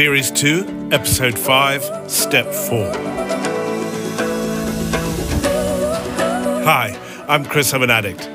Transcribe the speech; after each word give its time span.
Series 0.00 0.30
2, 0.30 0.88
Episode 0.92 1.38
5, 1.38 2.10
Step 2.10 2.46
4. 2.46 2.90
Hi, 6.64 6.98
I'm 7.28 7.44
Chris. 7.44 7.74
I'm 7.74 7.82
an 7.82 7.90
addict. 7.90 8.26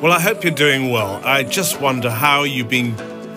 Well, 0.00 0.10
I 0.10 0.18
hope 0.18 0.42
you're 0.42 0.54
doing 0.54 0.90
well. 0.90 1.20
I 1.22 1.42
just 1.42 1.82
wonder 1.82 2.08
how 2.08 2.44
you've 2.44 2.70
been 2.70 2.96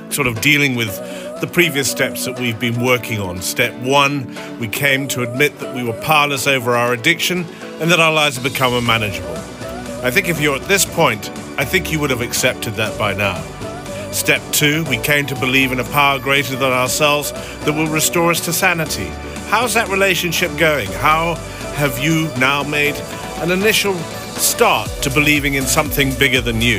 sort 0.09 0.27
of 0.27 0.39
dealing 0.39 0.75
with 0.75 0.95
the 1.41 1.49
previous 1.51 1.91
steps 1.91 2.23
that 2.23 2.39
we've 2.39 2.57
been 2.61 2.81
working 2.81 3.19
on. 3.19 3.41
Step 3.41 3.73
one, 3.81 4.33
we 4.57 4.69
came 4.69 5.09
to 5.09 5.23
admit 5.23 5.59
that 5.59 5.75
we 5.75 5.83
were 5.83 5.99
powerless 6.01 6.47
over 6.47 6.77
our 6.77 6.93
addiction 6.93 7.39
and 7.81 7.91
that 7.91 7.99
our 7.99 8.13
lives 8.13 8.37
had 8.37 8.49
become 8.49 8.73
unmanageable. 8.73 9.35
I 10.01 10.11
think 10.11 10.29
if 10.29 10.39
you're 10.39 10.55
at 10.55 10.69
this 10.69 10.85
point, 10.85 11.29
I 11.59 11.65
think 11.65 11.91
you 11.91 11.99
would 11.99 12.09
have 12.09 12.21
accepted 12.21 12.75
that 12.75 12.97
by 12.97 13.13
now. 13.13 13.43
Step 14.13 14.43
two, 14.51 14.83
we 14.85 14.97
came 14.99 15.25
to 15.25 15.35
believe 15.35 15.71
in 15.71 15.79
a 15.79 15.83
power 15.85 16.19
greater 16.19 16.55
than 16.55 16.71
ourselves 16.71 17.31
that 17.31 17.73
will 17.73 17.87
restore 17.87 18.29
us 18.29 18.39
to 18.41 18.53
sanity. 18.53 19.07
How's 19.47 19.73
that 19.73 19.89
relationship 19.89 20.55
going? 20.55 20.87
How 20.87 21.33
have 21.73 21.97
you 21.97 22.29
now 22.37 22.61
made 22.61 22.95
an 23.37 23.49
initial 23.49 23.95
start 23.95 24.87
to 25.01 25.09
believing 25.09 25.55
in 25.55 25.63
something 25.63 26.13
bigger 26.19 26.41
than 26.41 26.61
you? 26.61 26.77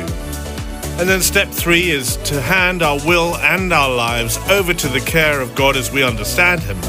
And 0.97 1.09
then 1.09 1.21
step 1.21 1.49
three 1.49 1.91
is 1.91 2.15
to 2.23 2.39
hand 2.39 2.81
our 2.81 2.99
will 3.05 3.35
and 3.35 3.73
our 3.73 3.93
lives 3.93 4.37
over 4.49 4.73
to 4.73 4.87
the 4.87 5.01
care 5.01 5.41
of 5.41 5.53
God 5.55 5.75
as 5.75 5.91
we 5.91 6.03
understand 6.03 6.61
Him. 6.61 6.79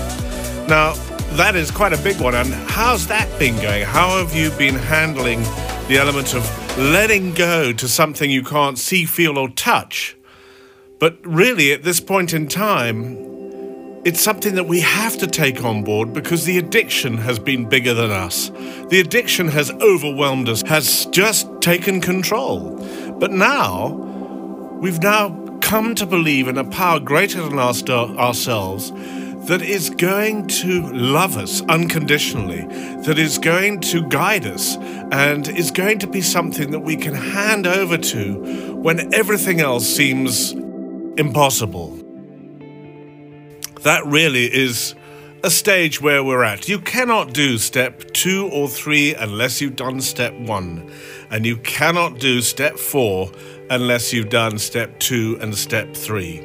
Now, 0.69 0.95
that 1.33 1.57
is 1.57 1.73
quite 1.73 1.93
a 1.93 2.01
big 2.03 2.21
one. 2.21 2.37
And 2.37 2.55
how's 2.71 3.09
that 3.09 3.37
been 3.41 3.57
going? 3.57 3.85
How 3.85 4.25
have 4.25 4.33
you 4.33 4.51
been 4.53 4.77
handling 4.77 5.43
the 5.89 5.99
element 5.99 6.35
of 6.35 6.79
letting 6.79 7.35
go 7.35 7.73
to 7.73 7.89
something 7.89 8.31
you 8.31 8.45
can't 8.45 8.79
see, 8.79 9.07
feel, 9.07 9.39
or 9.39 9.49
touch? 9.49 10.17
But 10.99 11.19
really, 11.27 11.73
at 11.73 11.83
this 11.83 12.01
point 12.01 12.33
in 12.33 12.49
time, 12.49 13.27
it's 14.07 14.21
something 14.21 14.55
that 14.55 14.65
we 14.65 14.81
have 14.81 15.19
to 15.19 15.27
take 15.27 15.63
on 15.63 15.83
board 15.83 16.15
because 16.15 16.45
the 16.45 16.59
addiction 16.59 17.19
has 17.19 17.39
been 17.39 17.69
bigger 17.69 17.93
than 17.93 18.11
us. 18.11 18.51
The 18.89 19.01
addiction 19.01 19.49
has 19.49 19.71
overwhelmed 19.73 20.49
us, 20.49 20.63
has 20.63 21.07
just 21.07 21.61
taken 21.61 22.01
control. 22.01 22.79
But 23.19 23.33
now, 23.33 23.89
we've 24.81 25.03
now 25.03 25.59
come 25.61 25.95
to 25.97 26.07
believe 26.07 26.49
in 26.49 26.57
a 26.57 26.65
power 26.65 27.01
greater 27.01 27.43
than 27.43 27.59
our, 27.59 27.75
ourselves 28.19 28.91
that 29.49 29.61
is 29.63 29.91
going 29.91 30.47
to 30.47 30.91
love 30.93 31.37
us 31.37 31.61
unconditionally, 31.63 32.63
that 33.05 33.19
is 33.19 33.39
going 33.39 33.81
to 33.81 34.09
guide 34.09 34.47
us, 34.47 34.77
and 35.13 35.47
is 35.49 35.71
going 35.71 35.99
to 35.99 36.07
be 36.07 36.23
something 36.23 36.71
that 36.71 36.81
we 36.81 36.97
can 36.97 37.15
hand 37.15 37.67
over 37.67 37.99
to 37.99 38.77
when 38.77 39.13
everything 39.13 39.61
else 39.61 39.87
seems 39.87 40.55
impossible. 41.17 41.97
That 43.83 44.05
really 44.05 44.53
is 44.53 44.95
a 45.45 45.51
stage 45.51 46.01
where 46.01 46.25
we're 46.25 46.43
at. 46.43 46.69
You 46.69 46.81
cannot 46.81 47.33
do 47.33 47.59
step 47.59 48.13
two 48.13 48.49
or 48.53 48.69
three 48.69 49.15
unless 49.15 49.61
you've 49.61 49.77
done 49.77 50.01
step 50.01 50.35
one, 50.35 50.91
and 51.31 51.47
you 51.47 51.57
cannot 51.59 52.19
do 52.19 52.41
step 52.41 52.77
four 52.79 53.31
unless 53.71 54.13
you've 54.13 54.29
done 54.29 54.59
step 54.59 54.99
two 54.99 55.39
and 55.41 55.57
step 55.57 55.95
three. 55.95 56.43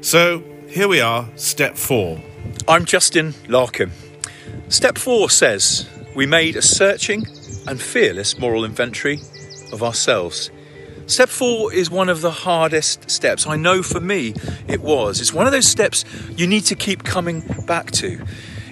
So 0.00 0.42
here 0.68 0.88
we 0.88 1.00
are, 1.00 1.28
step 1.36 1.76
four. 1.76 2.20
I'm 2.66 2.84
Justin 2.84 3.34
Larkin. 3.48 3.90
Step 4.68 4.98
four 4.98 5.30
says 5.30 5.88
we 6.14 6.26
made 6.26 6.56
a 6.56 6.62
searching 6.62 7.26
and 7.66 7.80
fearless 7.80 8.38
moral 8.38 8.64
inventory 8.64 9.20
of 9.72 9.82
ourselves 9.82 10.50
Step 11.06 11.28
four 11.28 11.72
is 11.72 11.90
one 11.90 12.08
of 12.08 12.22
the 12.22 12.30
hardest 12.30 13.10
steps. 13.10 13.46
I 13.46 13.56
know 13.56 13.82
for 13.82 14.00
me 14.00 14.34
it 14.66 14.80
was. 14.80 15.20
It's 15.20 15.34
one 15.34 15.46
of 15.46 15.52
those 15.52 15.66
steps 15.66 16.04
you 16.30 16.46
need 16.46 16.62
to 16.62 16.74
keep 16.74 17.04
coming 17.04 17.42
back 17.66 17.90
to. 17.92 18.24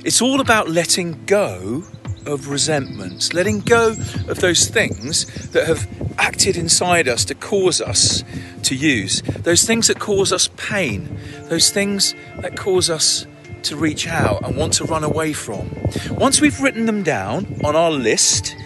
It's 0.05 0.22
all 0.22 0.41
about 0.41 0.69
letting 0.69 1.25
go 1.27 1.84
of 2.25 2.48
resentments, 2.48 3.34
letting 3.34 3.60
go 3.60 3.91
of 4.28 4.41
those 4.41 4.66
things 4.69 5.26
that 5.50 5.66
have 5.66 5.87
acted 6.19 6.56
inside 6.56 7.06
us 7.06 7.25
to 7.26 7.34
cause 7.34 7.81
us 7.81 8.25
to 8.62 8.75
use, 8.75 9.22
those 9.41 9.65
things 9.65 9.88
that 9.88 9.98
cause 9.98 10.32
us 10.32 10.48
pain, 10.56 11.19
those 11.44 11.71
things 11.71 12.15
that 12.41 12.56
cause 12.56 12.88
us 12.88 13.26
to 13.65 13.76
reach 13.76 14.09
out 14.09 14.42
and 14.44 14.56
want 14.56 14.72
to 14.75 14.84
run 14.84 15.04
away 15.04 15.32
from. 15.32 15.69
Once 16.10 16.41
we've 16.41 16.60
written 16.60 16.87
them 16.87 17.03
down 17.03 17.60
on 17.65 17.76
our 17.76 17.91
list, 17.91 18.56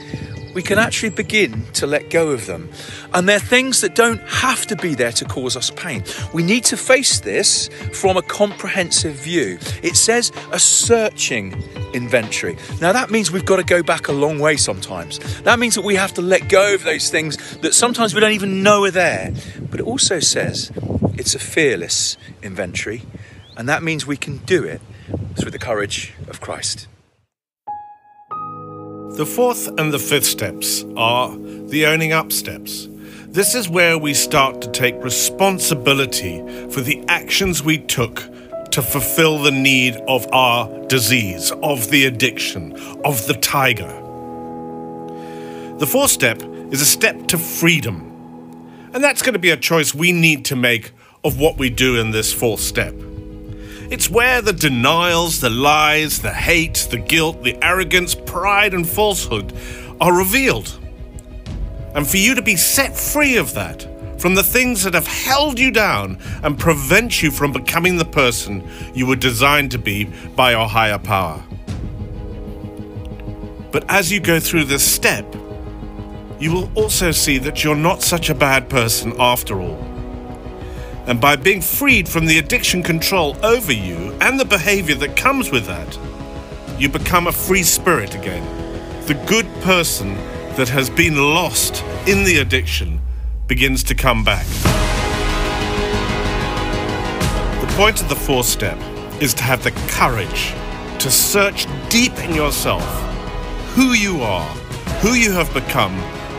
we 0.57 0.63
can 0.63 0.79
actually 0.79 1.11
begin 1.11 1.71
to 1.75 1.87
let 1.87 2.09
go 2.09 2.31
of 2.31 2.47
them. 2.47 2.71
And 3.13 3.29
they're 3.29 3.39
things 3.39 3.83
that 3.83 3.95
don't 3.95 4.23
have 4.23 4.65
to 4.69 4.77
be 4.77 4.95
there 4.95 5.13
to 5.13 5.27
cause 5.27 5.55
us 5.55 5.71
pain. 5.71 6.03
We 6.33 6.43
need 6.43 6.65
to 6.65 6.79
face 6.79 7.21
this 7.21 7.69
from 7.93 8.17
a 8.17 8.23
comprehensive 8.23 9.17
view. 9.17 9.59
It 9.83 9.97
says 9.97 10.33
a 10.53 10.59
searching 10.59 11.63
inventory. 11.93 12.57
Now, 12.81 12.93
that 12.93 13.11
means 13.11 13.31
we've 13.31 13.45
got 13.45 13.57
to 13.57 13.65
go 13.65 13.83
back 13.83 14.09
a 14.09 14.13
long 14.13 14.39
way 14.39 14.57
sometimes. 14.57 15.19
That 15.43 15.59
means 15.59 15.75
that 15.75 15.85
we 15.85 15.95
have 15.97 16.15
to 16.15 16.23
let 16.23 16.49
go 16.49 16.73
of 16.75 16.85
those 16.85 17.11
things 17.11 17.59
that 17.59 17.75
sometimes 17.75 18.15
we 18.15 18.23
don't 18.23 18.33
even 18.33 18.63
know 18.63 18.83
are 18.85 18.91
there. 18.91 19.35
But 19.61 19.81
it 19.81 19.87
also 19.87 20.21
says 20.21 20.73
it's 21.19 21.35
a 21.35 21.39
fearless 21.39 22.17
inventory. 22.43 23.03
And 23.59 23.69
that 23.69 23.83
means 23.83 24.07
we 24.07 24.17
can 24.17 24.39
do 24.39 24.65
it 24.65 24.81
through 25.37 25.51
the 25.51 25.59
courage 25.59 26.15
of 26.29 26.41
Christ. 26.41 26.89
The 29.17 29.25
fourth 29.25 29.69
and 29.79 29.95
the 29.95 29.99
fifth 29.99 30.27
steps 30.27 30.85
are 30.95 31.35
the 31.69 31.87
owning 31.87 32.13
up 32.13 32.31
steps. 32.31 32.87
This 33.29 33.55
is 33.55 33.67
where 33.67 33.97
we 33.97 34.13
start 34.13 34.61
to 34.61 34.71
take 34.71 34.95
responsibility 35.03 36.41
for 36.69 36.83
the 36.83 37.03
actions 37.09 37.63
we 37.63 37.79
took 37.79 38.17
to 38.73 38.83
fulfill 38.83 39.39
the 39.39 39.51
need 39.51 39.97
of 40.07 40.31
our 40.35 40.69
disease, 40.89 41.51
of 41.63 41.89
the 41.89 42.05
addiction, 42.05 42.75
of 43.07 43.27
the 43.27 43.33
tiger. 43.33 43.89
The 45.79 45.87
fourth 45.87 46.11
step 46.11 46.43
is 46.71 46.83
a 46.83 46.87
step 46.87 47.27
to 47.29 47.39
freedom. 47.39 48.03
And 48.93 49.03
that's 49.03 49.23
going 49.23 49.33
to 49.33 49.39
be 49.39 49.51
a 49.51 49.57
choice 49.57 49.95
we 49.95 50.13
need 50.13 50.45
to 50.45 50.57
make 50.57 50.93
of 51.25 51.41
what 51.41 51.57
we 51.57 51.71
do 51.71 51.99
in 51.99 52.11
this 52.11 52.35
fourth 52.35 52.61
step. 52.61 52.95
It's 53.89 54.11
where 54.11 54.43
the 54.43 54.53
denials, 54.53 55.41
the 55.41 55.51
lies, 55.51 56.21
the 56.21 56.33
hate, 56.33 56.89
the 56.91 56.99
guilt, 56.99 57.43
the 57.43 57.57
arrogance, 57.63 58.15
pride, 58.15 58.75
and 58.75 58.89
falsehood 58.89 59.53
are 60.01 60.17
revealed. 60.17 60.79
And 61.95 62.07
for 62.07 62.17
you 62.17 62.35
to 62.35 62.43
be 62.43 62.57
set 62.57 62.97
free 62.97 63.37
of 63.37 63.55
that, 63.55 63.87
from 64.21 64.35
the 64.35 64.43
things 64.43 64.83
that 64.83 64.95
have 64.95 65.07
held 65.07 65.59
you 65.59 65.71
down 65.71 66.19
and 66.43 66.59
prevent 66.59 67.23
you 67.23 67.31
from 67.31 67.53
becoming 67.53 67.97
the 67.97 68.05
person 68.05 68.69
you 68.95 69.07
were 69.07 69.17
designed 69.17 69.71
to 69.71 69.79
be 69.79 70.05
by 70.35 70.51
your 70.51 70.69
higher 70.69 70.99
power. 70.99 71.43
But 73.71 73.85
as 73.89 74.11
you 74.11 74.21
go 74.21 74.41
through 74.41 74.65
this 74.65 74.85
step, 74.85 75.33
you 76.41 76.53
will 76.53 76.71
also 76.75 77.13
see 77.13 77.39
that 77.39 77.63
you're 77.63 77.77
not 77.77 78.03
such 78.03 78.31
a 78.31 78.35
bad 78.35 78.69
person 78.69 79.15
after 79.19 79.61
all. 79.61 79.86
And 81.07 81.21
by 81.21 81.37
being 81.37 81.61
freed 81.61 82.09
from 82.09 82.27
the 82.27 82.39
addiction 82.39 82.83
control 82.83 83.37
over 83.45 83.73
you 83.73 84.13
and 84.21 84.41
the 84.41 84.45
behavior 84.45 84.97
that 84.97 85.17
comes 85.17 85.53
with 85.53 85.67
that, 85.67 85.99
you 86.81 86.89
become 86.89 87.29
a 87.29 87.33
free 87.33 87.63
spirit 87.63 88.17
again. 88.17 88.45
The 89.07 89.15
good 89.27 89.47
person 89.63 90.15
that 90.57 90.69
has 90.69 90.91
been 90.91 91.17
lost 91.17 91.85
in 92.09 92.25
the 92.25 92.39
addiction 92.39 93.01
begins 93.47 93.85
to 93.85 93.95
come 93.95 94.25
back. 94.25 94.47
The 97.61 97.73
point 97.77 98.03
of 98.03 98.09
the 98.09 98.17
fourth 98.17 98.47
step 98.47 98.79
is 99.23 99.33
to 99.35 99.45
have 99.45 99.63
the 99.63 99.71
courage 99.89 100.53
to 100.99 101.09
search 101.09 101.67
deep 101.89 102.19
in 102.19 102.35
yourself 102.35 102.85
who 103.75 103.93
you 103.93 104.23
are, 104.23 104.49
who 105.03 105.13
you 105.13 105.31
have 105.31 105.53
become 105.55 105.95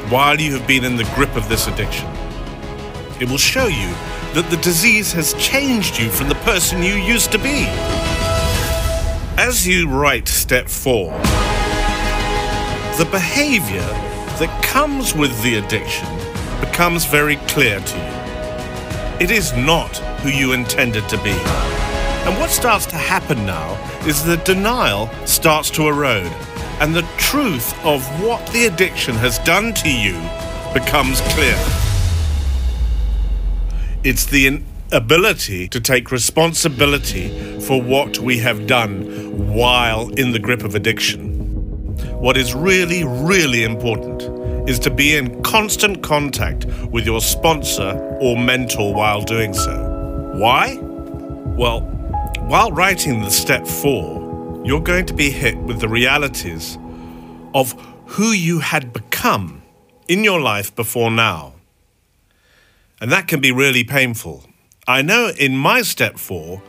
while 0.10 0.38
you 0.42 0.52
have 0.58 0.68
been 0.68 0.84
in 0.84 0.98
the 0.98 1.10
grip 1.16 1.34
of 1.38 1.48
this 1.48 1.68
addiction. 1.68 2.10
It 3.22 3.30
will 3.30 3.38
show 3.38 3.68
you 3.68 3.94
that 4.34 4.50
the 4.50 4.58
disease 4.58 5.12
has 5.14 5.34
changed 5.36 5.98
you 6.00 6.10
from 6.10 6.30
the 6.30 6.36
person 6.36 6.84
you 6.84 6.96
used 6.96 7.32
to 7.32 7.40
be. 7.40 7.66
As 9.38 9.68
you 9.68 9.90
write 9.90 10.28
step 10.28 10.68
four, 10.68 11.12
the 12.98 13.08
behavior 13.12 13.88
that 14.40 14.64
comes 14.64 15.14
with 15.14 15.42
the 15.44 15.56
addiction 15.56 16.08
becomes 16.60 17.06
very 17.06 17.38
clear 17.48 17.80
to 17.80 17.98
you. 17.98 18.18
It 19.20 19.32
is 19.32 19.54
not 19.54 19.98
who 20.22 20.30
you 20.30 20.54
intended 20.54 21.08
to 21.10 21.18
be. 21.24 21.32
And 22.28 22.38
what 22.40 22.50
starts 22.50 22.86
to 22.88 22.98
happen 22.98 23.46
now 23.46 23.74
is 24.06 24.24
the 24.24 24.38
denial 24.38 25.10
starts 25.26 25.70
to 25.72 25.88
erode, 25.88 26.32
and 26.82 26.96
the 26.96 27.08
truth 27.18 27.74
of 27.86 28.04
what 28.22 28.46
the 28.54 28.66
addiction 28.66 29.16
has 29.16 29.40
done 29.40 29.74
to 29.76 29.90
you 29.90 30.14
becomes 30.74 31.22
clear. 31.22 31.87
It's 34.10 34.26
the 34.26 34.62
ability 34.94 35.68
to 35.68 35.82
take 35.82 36.12
responsibility 36.12 37.60
for 37.60 37.82
what 37.82 38.20
we 38.20 38.38
have 38.38 38.66
done 38.66 39.54
while 39.54 40.08
in 40.12 40.32
the 40.32 40.40
grip 40.40 40.64
of 40.64 40.76
addiction. 40.76 41.98
What 42.18 42.38
is 42.38 42.56
really, 42.56 43.04
really 43.04 43.66
important 43.66 44.22
is 44.70 44.80
to 44.80 44.90
be 44.90 45.18
in 45.18 45.44
constant 45.44 46.04
contact 46.04 46.64
with 46.90 47.06
your 47.06 47.20
sponsor 47.20 48.00
or 48.22 48.38
mentor 48.38 48.94
while 48.94 49.24
doing 49.24 49.54
so. 49.54 49.76
Why? 50.38 50.78
Well, 51.58 51.82
while 52.48 52.72
writing 52.72 53.20
the 53.20 53.30
step 53.30 53.68
four, 53.68 54.64
you're 54.64 54.80
going 54.80 55.08
to 55.08 55.14
be 55.14 55.32
hit 55.32 55.58
with 55.58 55.82
the 55.82 55.90
realities 55.90 56.78
of 57.54 57.74
who 58.06 58.32
you 58.32 58.60
had 58.60 58.94
become 58.94 59.64
in 60.08 60.24
your 60.24 60.40
life 60.40 60.74
before 60.74 61.12
now. 61.12 61.57
And 63.00 63.12
that 63.12 63.28
can 63.28 63.40
be 63.40 63.52
really 63.52 63.84
painful. 63.84 64.44
I 64.88 65.02
know 65.02 65.32
in 65.38 65.56
my 65.56 65.82
step 65.84 66.18
four, 66.18 66.64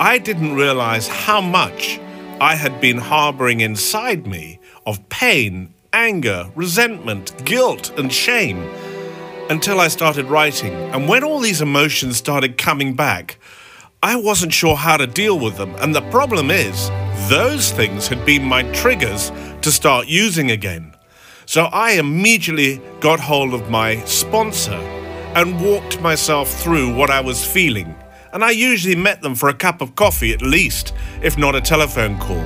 I 0.00 0.18
didn't 0.18 0.54
realize 0.54 1.06
how 1.06 1.40
much 1.40 2.00
I 2.40 2.56
had 2.56 2.80
been 2.80 2.98
harboring 2.98 3.60
inside 3.60 4.26
me 4.26 4.58
of 4.86 5.08
pain, 5.08 5.74
anger, 5.92 6.50
resentment, 6.54 7.44
guilt, 7.44 7.92
and 7.96 8.12
shame 8.12 8.68
until 9.50 9.80
I 9.80 9.88
started 9.88 10.26
writing. 10.26 10.72
And 10.72 11.08
when 11.08 11.22
all 11.22 11.40
these 11.40 11.60
emotions 11.60 12.16
started 12.16 12.58
coming 12.58 12.94
back, 12.94 13.38
I 14.02 14.16
wasn't 14.16 14.52
sure 14.52 14.76
how 14.76 14.96
to 14.96 15.06
deal 15.06 15.38
with 15.38 15.56
them. 15.56 15.74
And 15.76 15.94
the 15.94 16.08
problem 16.10 16.50
is, 16.50 16.90
those 17.28 17.70
things 17.72 18.08
had 18.08 18.24
been 18.24 18.44
my 18.44 18.62
triggers 18.72 19.30
to 19.62 19.72
start 19.72 20.06
using 20.06 20.50
again. 20.50 20.94
So 21.46 21.64
I 21.64 21.92
immediately 21.92 22.80
got 23.00 23.20
hold 23.20 23.54
of 23.54 23.70
my 23.70 24.04
sponsor 24.04 24.97
and 25.34 25.60
walked 25.60 26.00
myself 26.00 26.50
through 26.50 26.94
what 26.94 27.10
I 27.10 27.20
was 27.20 27.44
feeling. 27.44 27.94
And 28.32 28.44
I 28.44 28.50
usually 28.50 28.96
met 28.96 29.22
them 29.22 29.34
for 29.34 29.48
a 29.48 29.54
cup 29.54 29.80
of 29.80 29.94
coffee 29.94 30.32
at 30.32 30.42
least, 30.42 30.92
if 31.22 31.38
not 31.38 31.54
a 31.54 31.60
telephone 31.60 32.18
call. 32.18 32.44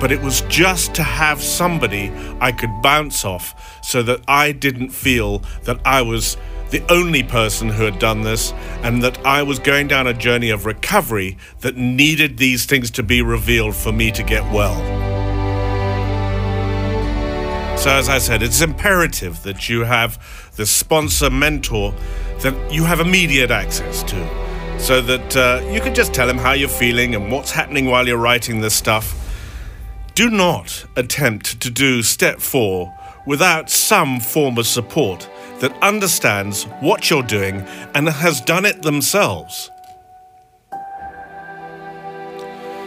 But 0.00 0.12
it 0.12 0.22
was 0.22 0.42
just 0.42 0.94
to 0.94 1.02
have 1.02 1.42
somebody 1.42 2.12
I 2.40 2.52
could 2.52 2.70
bounce 2.82 3.24
off 3.24 3.80
so 3.82 4.02
that 4.04 4.20
I 4.28 4.52
didn't 4.52 4.90
feel 4.90 5.40
that 5.64 5.80
I 5.84 6.02
was 6.02 6.36
the 6.70 6.84
only 6.92 7.22
person 7.22 7.68
who 7.68 7.84
had 7.84 7.98
done 7.98 8.22
this, 8.22 8.52
and 8.82 9.02
that 9.02 9.18
I 9.26 9.42
was 9.42 9.58
going 9.58 9.88
down 9.88 10.06
a 10.06 10.14
journey 10.14 10.50
of 10.50 10.66
recovery 10.66 11.38
that 11.60 11.76
needed 11.76 12.36
these 12.36 12.66
things 12.66 12.90
to 12.92 13.02
be 13.02 13.22
revealed 13.22 13.74
for 13.74 13.90
me 13.90 14.10
to 14.12 14.22
get 14.22 14.44
well. 14.52 15.07
So, 17.78 17.90
as 17.90 18.08
I 18.08 18.18
said, 18.18 18.42
it's 18.42 18.60
imperative 18.60 19.40
that 19.44 19.68
you 19.68 19.84
have 19.84 20.18
the 20.56 20.66
sponsor 20.66 21.30
mentor 21.30 21.94
that 22.40 22.72
you 22.72 22.84
have 22.84 22.98
immediate 22.98 23.52
access 23.52 24.02
to, 24.02 24.80
so 24.80 25.00
that 25.00 25.36
uh, 25.36 25.64
you 25.70 25.80
can 25.80 25.94
just 25.94 26.12
tell 26.12 26.28
him 26.28 26.38
how 26.38 26.52
you're 26.52 26.68
feeling 26.68 27.14
and 27.14 27.30
what's 27.30 27.52
happening 27.52 27.86
while 27.86 28.08
you're 28.08 28.18
writing 28.18 28.60
this 28.60 28.74
stuff. 28.74 29.14
Do 30.16 30.28
not 30.28 30.86
attempt 30.96 31.60
to 31.60 31.70
do 31.70 32.02
step 32.02 32.40
four 32.40 32.92
without 33.26 33.70
some 33.70 34.18
form 34.18 34.58
of 34.58 34.66
support 34.66 35.30
that 35.60 35.72
understands 35.80 36.64
what 36.80 37.08
you're 37.08 37.22
doing 37.22 37.60
and 37.94 38.08
has 38.08 38.40
done 38.40 38.64
it 38.64 38.82
themselves. 38.82 39.70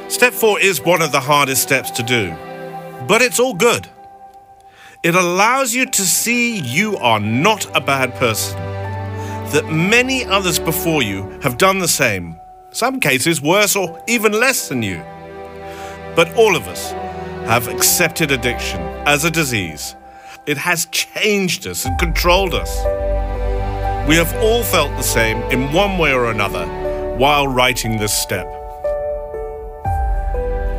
Step 0.10 0.34
four 0.34 0.60
is 0.60 0.82
one 0.82 1.02
of 1.02 1.14
the 1.14 1.22
hardest 1.22 1.64
steps 1.64 1.92
to 1.92 2.04
do, 2.04 2.36
but 3.08 3.22
it's 3.22 3.40
all 3.40 3.54
good. 3.54 3.88
It 5.04 5.16
allows 5.16 5.74
you 5.74 5.86
to 5.86 6.02
see 6.04 6.60
you 6.60 6.98
are 6.98 7.20
not 7.20 7.66
a 7.76 7.82
bad 7.82 8.14
person, 8.16 8.58
that 9.52 9.70
many 9.72 10.26
others 10.26 10.60
before 10.60 11.02
you 11.02 11.40
have 11.42 11.58
done 11.58 11.80
the 11.80 11.88
same, 11.88 12.40
some 12.72 13.00
cases 13.00 13.42
worse 13.42 13.76
or 13.76 14.02
even 14.08 14.32
less 14.32 14.70
than 14.70 14.84
you. 14.84 15.02
But 16.16 16.34
all 16.36 16.56
of 16.56 16.68
us 16.68 16.92
have 17.48 17.68
accepted 17.68 18.32
addiction 18.32 18.80
as 19.08 19.26
a 19.26 19.32
disease 19.32 19.96
it 20.48 20.58
has 20.58 20.88
changed 20.88 21.68
us 21.68 21.86
and 21.86 21.98
controlled 22.00 22.56
us. 22.56 22.76
We 24.08 24.16
have 24.16 24.34
all 24.42 24.64
felt 24.64 24.90
the 24.98 25.04
same 25.04 25.38
in 25.52 25.72
one 25.72 26.00
way 26.00 26.14
or 26.14 26.32
another 26.32 26.66
while 27.16 27.48
writing 27.48 27.98
this 27.98 28.12
step. 28.12 28.48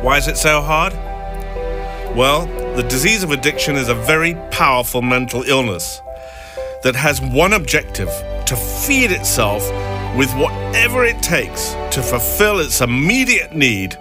Why 0.03 0.17
is 0.17 0.27
it 0.27 0.35
so 0.35 0.61
hard? 0.61 0.93
Well, 2.13 2.47
the 2.75 2.83
disease 2.89 3.21
of 3.21 3.29
addiction 3.29 3.75
is 3.75 3.87
a 3.87 3.93
very 3.93 4.33
powerful 4.49 5.03
mental 5.03 5.43
illness 5.43 6.01
that 6.81 6.95
has 6.95 7.21
one 7.21 7.53
objective 7.53 8.09
to 8.47 8.55
feed 8.55 9.11
itself 9.11 9.61
with 10.17 10.33
whatever 10.33 11.05
it 11.05 11.21
takes 11.21 11.75
to 11.91 12.01
fulfill 12.01 12.59
its 12.59 12.81
immediate 12.81 13.53
need 13.53 13.95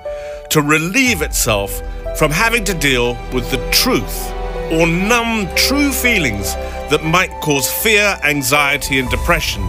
to 0.48 0.62
relieve 0.62 1.20
itself 1.20 1.82
from 2.16 2.30
having 2.30 2.64
to 2.64 2.72
deal 2.72 3.12
with 3.30 3.50
the 3.50 3.70
truth 3.72 4.30
or 4.72 4.86
numb 4.86 5.54
true 5.54 5.92
feelings 5.92 6.54
that 6.88 7.04
might 7.04 7.30
cause 7.42 7.70
fear, 7.70 8.18
anxiety, 8.24 8.98
and 8.98 9.10
depression. 9.10 9.68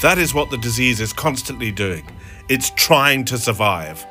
That 0.00 0.16
is 0.16 0.32
what 0.32 0.50
the 0.50 0.58
disease 0.58 1.00
is 1.00 1.12
constantly 1.12 1.72
doing. 1.72 2.06
It's 2.48 2.70
trying 2.70 3.24
to 3.24 3.36
survive. 3.36 4.06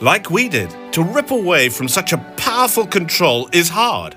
Like 0.00 0.30
we 0.30 0.48
did, 0.48 0.74
to 0.92 1.02
rip 1.02 1.30
away 1.30 1.68
from 1.68 1.86
such 1.86 2.14
a 2.14 2.18
powerful 2.38 2.86
control 2.86 3.50
is 3.52 3.68
hard. 3.68 4.16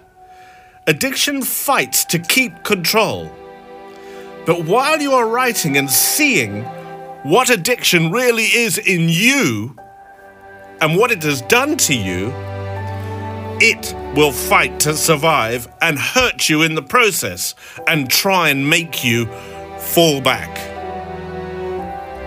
Addiction 0.88 1.42
fights 1.42 2.06
to 2.06 2.20
keep 2.20 2.64
control. 2.64 3.30
But 4.46 4.64
while 4.64 5.02
you 5.02 5.12
are 5.12 5.28
writing 5.28 5.78
and 5.78 5.90
seeing 5.90 6.64
what 7.24 7.50
addiction 7.50 8.12
really 8.12 8.46
is 8.46 8.78
in 8.78 9.10
you 9.10 9.76
and 10.80 10.98
what 10.98 11.12
it 11.12 11.22
has 11.24 11.42
done 11.42 11.76
to 11.78 11.94
you, 11.94 12.34
it 13.60 13.94
will 14.16 14.32
fight 14.32 14.80
to 14.82 14.96
survive 14.96 15.68
and 15.82 16.00
hurt 16.00 16.50
you 16.50 16.62
in 16.62 16.76
the 16.76 16.82
process 16.82 17.56
and 17.88 18.10
try 18.10 18.50
and 18.50 18.70
make 18.70 19.04
you 19.04 19.26
fall 19.78 20.22
back. 20.22 20.58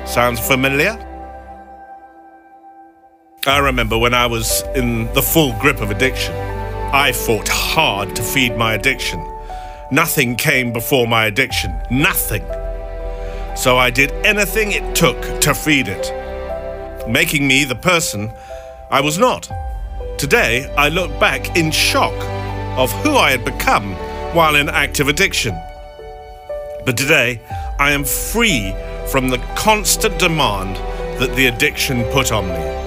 Sounds 0.06 0.41
familiar? 0.41 1.06
I 3.48 3.58
remember 3.58 3.96
when 3.96 4.12
I 4.12 4.26
was 4.26 4.62
in 4.75 5.06
the 5.14 5.22
full 5.22 5.56
grip 5.60 5.81
of 5.81 5.93
addiction, 5.93 6.34
I 6.34 7.12
fought 7.12 7.46
hard 7.46 8.16
to 8.16 8.22
feed 8.22 8.56
my 8.56 8.75
addiction. 8.75 9.25
Nothing 9.93 10.34
came 10.34 10.72
before 10.72 11.06
my 11.06 11.26
addiction. 11.26 11.72
Nothing. 11.88 12.44
So 13.54 13.76
I 13.78 13.90
did 13.90 14.10
anything 14.26 14.72
it 14.72 14.96
took 14.96 15.20
to 15.43 15.54
feed 15.54 15.87
it, 15.87 17.08
making 17.08 17.46
me 17.46 17.62
the 17.62 17.76
person 17.76 18.32
I 18.90 19.00
was 19.00 19.16
not. 19.16 19.48
Today, 20.19 20.69
I 20.76 20.88
look 20.88 21.16
back 21.20 21.56
in 21.56 21.70
shock 21.70 22.20
of 22.76 22.90
who 23.04 23.14
I 23.14 23.31
had 23.31 23.44
become 23.44 23.93
while 24.34 24.56
in 24.56 24.69
active 24.69 25.06
addiction. 25.06 25.56
But 26.84 26.96
today, 26.96 27.40
I 27.78 27.93
am 27.93 28.02
free 28.02 28.75
from 29.06 29.28
the 29.28 29.38
constant 29.54 30.19
demand 30.19 30.75
that 31.20 31.37
the 31.37 31.46
addiction 31.46 32.03
put 32.10 32.32
on 32.32 32.48
me. 32.48 32.85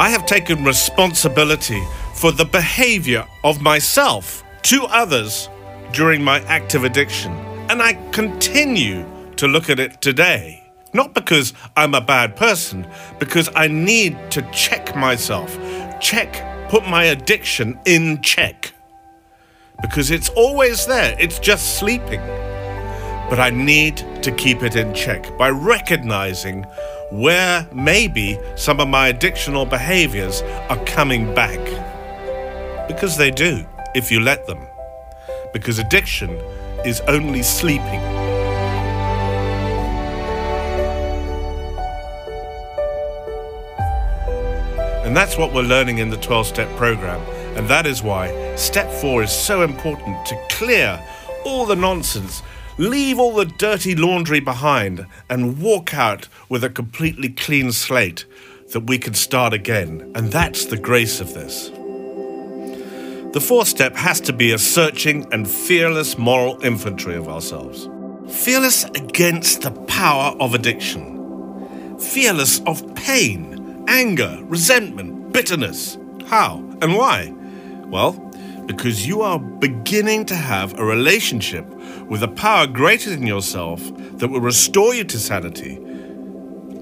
I 0.00 0.08
have 0.08 0.24
taken 0.24 0.64
responsibility 0.64 1.82
for 2.14 2.32
the 2.32 2.46
behavior 2.46 3.26
of 3.44 3.60
myself 3.60 4.42
to 4.62 4.84
others 4.84 5.50
during 5.92 6.24
my 6.24 6.40
active 6.46 6.84
addiction, 6.84 7.32
and 7.68 7.82
I 7.82 7.92
continue 8.10 9.04
to 9.36 9.46
look 9.46 9.68
at 9.68 9.78
it 9.78 10.00
today. 10.00 10.64
Not 10.94 11.12
because 11.12 11.52
I'm 11.76 11.94
a 11.94 12.00
bad 12.00 12.34
person, 12.34 12.86
because 13.18 13.50
I 13.54 13.68
need 13.68 14.16
to 14.30 14.40
check 14.52 14.96
myself 14.96 15.58
check, 16.00 16.70
put 16.70 16.88
my 16.88 17.04
addiction 17.04 17.78
in 17.84 18.22
check. 18.22 18.72
Because 19.82 20.10
it's 20.10 20.30
always 20.30 20.86
there, 20.86 21.14
it's 21.20 21.38
just 21.38 21.78
sleeping. 21.78 22.20
But 23.28 23.38
I 23.38 23.50
need 23.50 23.98
to 24.22 24.32
keep 24.32 24.62
it 24.62 24.76
in 24.76 24.94
check 24.94 25.36
by 25.36 25.50
recognizing 25.50 26.64
where 27.10 27.66
maybe 27.72 28.38
some 28.56 28.80
of 28.80 28.88
my 28.88 29.12
addictional 29.12 29.68
behaviors 29.68 30.42
are 30.68 30.82
coming 30.84 31.34
back. 31.34 31.58
Because 32.88 33.16
they 33.16 33.30
do, 33.30 33.66
if 33.94 34.10
you 34.10 34.20
let 34.20 34.46
them. 34.46 34.66
Because 35.52 35.78
addiction 35.78 36.30
is 36.84 37.00
only 37.02 37.42
sleeping. 37.42 38.00
And 45.04 45.16
that's 45.16 45.36
what 45.36 45.52
we're 45.52 45.62
learning 45.62 45.98
in 45.98 46.10
the 46.10 46.16
12 46.16 46.46
step 46.46 46.76
program. 46.76 47.20
And 47.56 47.66
that 47.68 47.84
is 47.84 48.00
why 48.00 48.54
step 48.54 48.88
four 49.00 49.24
is 49.24 49.32
so 49.32 49.62
important 49.62 50.24
to 50.26 50.40
clear 50.48 51.04
all 51.44 51.66
the 51.66 51.74
nonsense, 51.74 52.42
leave 52.80 53.18
all 53.18 53.34
the 53.34 53.44
dirty 53.44 53.94
laundry 53.94 54.40
behind, 54.40 55.06
and 55.28 55.60
walk 55.60 55.92
out 55.92 56.28
with 56.48 56.64
a 56.64 56.70
completely 56.70 57.28
clean 57.28 57.70
slate 57.72 58.24
that 58.72 58.80
we 58.80 58.98
can 58.98 59.12
start 59.12 59.52
again. 59.52 60.10
And 60.14 60.32
that's 60.32 60.64
the 60.64 60.78
grace 60.78 61.20
of 61.20 61.34
this. 61.34 61.68
The 63.32 63.40
fourth 63.40 63.68
step 63.68 63.94
has 63.96 64.20
to 64.22 64.32
be 64.32 64.52
a 64.52 64.58
searching 64.58 65.30
and 65.32 65.48
fearless 65.48 66.16
moral 66.16 66.58
inventory 66.62 67.16
of 67.16 67.28
ourselves. 67.28 67.88
Fearless 68.44 68.84
against 68.84 69.62
the 69.62 69.72
power 69.72 70.34
of 70.40 70.54
addiction. 70.54 71.98
Fearless 71.98 72.60
of 72.60 72.94
pain 72.94 73.58
anger, 73.88 74.38
resentment, 74.44 75.32
bitterness. 75.32 75.98
How 76.26 76.58
and 76.80 76.94
why? 76.94 77.34
Well, 77.86 78.12
because 78.66 79.06
you 79.06 79.20
are 79.22 79.38
beginning 79.38 80.26
to 80.26 80.36
have 80.36 80.78
a 80.78 80.84
relationship 80.84 81.66
with 82.10 82.22
a 82.24 82.28
power 82.28 82.66
greater 82.66 83.08
than 83.10 83.24
yourself 83.24 83.80
that 84.18 84.28
will 84.28 84.40
restore 84.40 84.92
you 84.92 85.04
to 85.04 85.18
sanity 85.18 85.76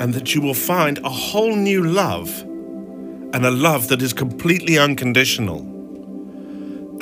and 0.00 0.14
that 0.14 0.34
you 0.34 0.40
will 0.40 0.54
find 0.54 0.98
a 0.98 1.10
whole 1.10 1.54
new 1.54 1.84
love 1.84 2.40
and 2.40 3.44
a 3.44 3.50
love 3.50 3.88
that 3.88 4.00
is 4.00 4.14
completely 4.14 4.78
unconditional. 4.78 5.60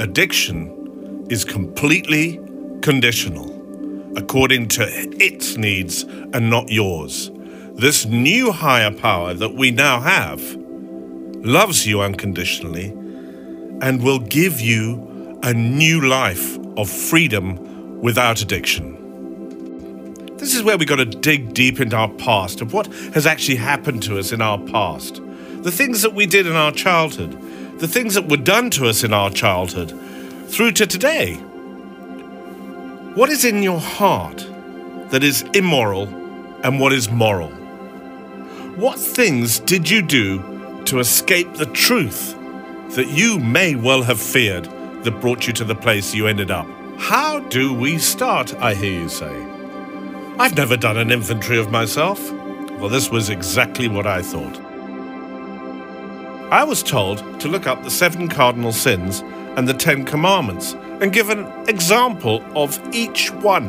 Addiction 0.00 1.24
is 1.30 1.44
completely 1.44 2.40
conditional, 2.82 3.48
according 4.18 4.66
to 4.66 4.84
its 4.88 5.56
needs 5.56 6.02
and 6.02 6.50
not 6.50 6.68
yours. 6.68 7.30
This 7.74 8.06
new 8.06 8.50
higher 8.50 8.90
power 8.90 9.34
that 9.34 9.54
we 9.54 9.70
now 9.70 10.00
have 10.00 10.42
loves 11.44 11.86
you 11.86 12.00
unconditionally 12.00 12.88
and 13.82 14.02
will 14.02 14.18
give 14.18 14.60
you 14.60 15.38
a 15.44 15.54
new 15.54 16.00
life 16.08 16.58
of 16.76 16.90
freedom 16.90 17.65
without 18.00 18.40
addiction. 18.40 18.96
This 20.36 20.54
is 20.54 20.62
where 20.62 20.76
we 20.76 20.84
got 20.84 20.96
to 20.96 21.04
dig 21.04 21.54
deep 21.54 21.80
into 21.80 21.96
our 21.96 22.10
past 22.10 22.60
of 22.60 22.72
what 22.72 22.86
has 23.14 23.26
actually 23.26 23.56
happened 23.56 24.02
to 24.04 24.18
us 24.18 24.32
in 24.32 24.42
our 24.42 24.58
past. 24.58 25.22
The 25.62 25.72
things 25.72 26.02
that 26.02 26.14
we 26.14 26.26
did 26.26 26.46
in 26.46 26.54
our 26.54 26.72
childhood, 26.72 27.32
the 27.80 27.88
things 27.88 28.14
that 28.14 28.28
were 28.28 28.36
done 28.36 28.70
to 28.70 28.86
us 28.86 29.02
in 29.02 29.12
our 29.12 29.30
childhood, 29.30 29.92
through 30.48 30.72
to 30.72 30.86
today. 30.86 31.34
What 33.14 33.30
is 33.30 33.44
in 33.44 33.62
your 33.62 33.80
heart 33.80 34.46
that 35.10 35.24
is 35.24 35.42
immoral 35.54 36.06
and 36.62 36.78
what 36.78 36.92
is 36.92 37.10
moral? 37.10 37.50
What 38.76 38.98
things 38.98 39.58
did 39.58 39.88
you 39.88 40.02
do 40.02 40.82
to 40.84 40.98
escape 40.98 41.54
the 41.54 41.66
truth 41.66 42.36
that 42.90 43.08
you 43.08 43.38
may 43.38 43.74
well 43.74 44.02
have 44.02 44.20
feared 44.20 44.64
that 45.04 45.20
brought 45.20 45.46
you 45.46 45.52
to 45.54 45.64
the 45.64 45.74
place 45.74 46.14
you 46.14 46.26
ended 46.26 46.50
up? 46.50 46.68
How 46.98 47.40
do 47.40 47.72
we 47.72 47.98
start, 47.98 48.54
I 48.56 48.74
hear 48.74 49.02
you 49.02 49.08
say? 49.08 49.34
I've 50.38 50.56
never 50.56 50.76
done 50.76 50.96
an 50.96 51.12
inventory 51.12 51.58
of 51.58 51.70
myself. 51.70 52.32
Well, 52.32 52.88
this 52.88 53.10
was 53.10 53.28
exactly 53.28 53.86
what 53.86 54.06
I 54.06 54.22
thought. 54.22 54.58
I 56.50 56.64
was 56.64 56.82
told 56.82 57.40
to 57.40 57.48
look 57.48 57.66
up 57.66 57.84
the 57.84 57.90
seven 57.90 58.28
cardinal 58.28 58.72
sins 58.72 59.20
and 59.56 59.68
the 59.68 59.74
Ten 59.74 60.04
Commandments 60.04 60.72
and 61.00 61.12
give 61.12 61.28
an 61.28 61.46
example 61.68 62.42
of 62.56 62.80
each 62.92 63.30
one. 63.30 63.68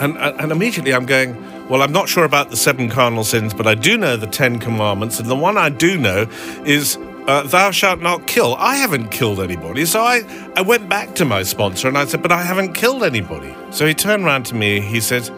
And, 0.00 0.16
uh, 0.16 0.34
and 0.38 0.52
immediately 0.52 0.94
I'm 0.94 1.06
going, 1.06 1.68
well, 1.68 1.82
I'm 1.82 1.92
not 1.92 2.08
sure 2.08 2.24
about 2.24 2.50
the 2.50 2.56
seven 2.56 2.88
cardinal 2.88 3.24
sins, 3.24 3.52
but 3.52 3.66
I 3.66 3.74
do 3.74 3.98
know 3.98 4.16
the 4.16 4.26
Ten 4.26 4.58
Commandments, 4.58 5.18
and 5.18 5.28
the 5.28 5.36
one 5.36 5.58
I 5.58 5.68
do 5.68 5.98
know 5.98 6.26
is 6.64 6.96
uh, 7.28 7.42
thou 7.42 7.70
shalt 7.70 8.00
not 8.00 8.26
kill. 8.26 8.56
I 8.56 8.76
haven't 8.76 9.10
killed 9.10 9.38
anybody. 9.38 9.84
So 9.84 10.00
I, 10.00 10.22
I 10.56 10.62
went 10.62 10.88
back 10.88 11.14
to 11.16 11.26
my 11.26 11.42
sponsor 11.42 11.86
and 11.86 11.98
I 11.98 12.06
said, 12.06 12.22
but 12.22 12.32
I 12.32 12.42
haven't 12.42 12.72
killed 12.72 13.04
anybody. 13.04 13.54
So 13.70 13.86
he 13.86 13.92
turned 13.92 14.24
around 14.24 14.46
to 14.46 14.54
me, 14.54 14.80
he 14.80 15.00
said, 15.00 15.30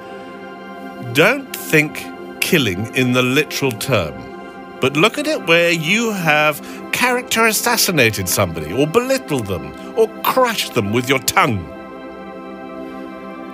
don't 1.13 1.55
think 1.55 2.07
killing 2.41 2.95
in 2.95 3.13
the 3.13 3.23
literal 3.23 3.73
term, 3.73 4.15
but 4.81 4.97
look 4.97 5.19
at 5.19 5.27
it 5.27 5.47
where 5.47 5.73
you 5.73 6.13
have 6.13 6.61
character 6.93 7.47
assassinated 7.47 8.29
somebody, 8.29 8.73
or 8.73 8.87
belittled 8.87 9.47
them, 9.47 9.73
or 9.99 10.07
crushed 10.23 10.75
them 10.75 10.93
with 10.93 11.09
your 11.09 11.19
tongue. 11.21 11.65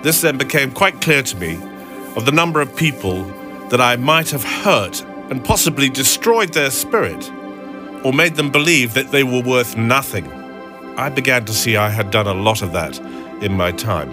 This 0.03 0.21
then 0.21 0.37
became 0.37 0.71
quite 0.71 1.01
clear 1.01 1.23
to 1.23 1.37
me 1.37 1.55
of 2.15 2.25
the 2.25 2.31
number 2.31 2.61
of 2.61 2.75
people 2.75 3.23
that 3.69 3.81
I 3.81 3.95
might 3.95 4.29
have 4.29 4.43
hurt 4.43 5.01
and 5.31 5.43
possibly 5.43 5.89
destroyed 5.89 6.53
their 6.53 6.69
spirit, 6.69 7.31
or 8.03 8.13
made 8.13 8.35
them 8.35 8.51
believe 8.51 8.93
that 8.93 9.11
they 9.11 9.23
were 9.23 9.41
worth 9.41 9.77
nothing. 9.77 10.31
I 10.97 11.09
began 11.09 11.45
to 11.45 11.53
see 11.53 11.77
I 11.77 11.89
had 11.89 12.11
done 12.11 12.27
a 12.27 12.33
lot 12.33 12.61
of 12.61 12.73
that 12.73 12.99
in 13.41 13.53
my 13.53 13.71
time. 13.71 14.09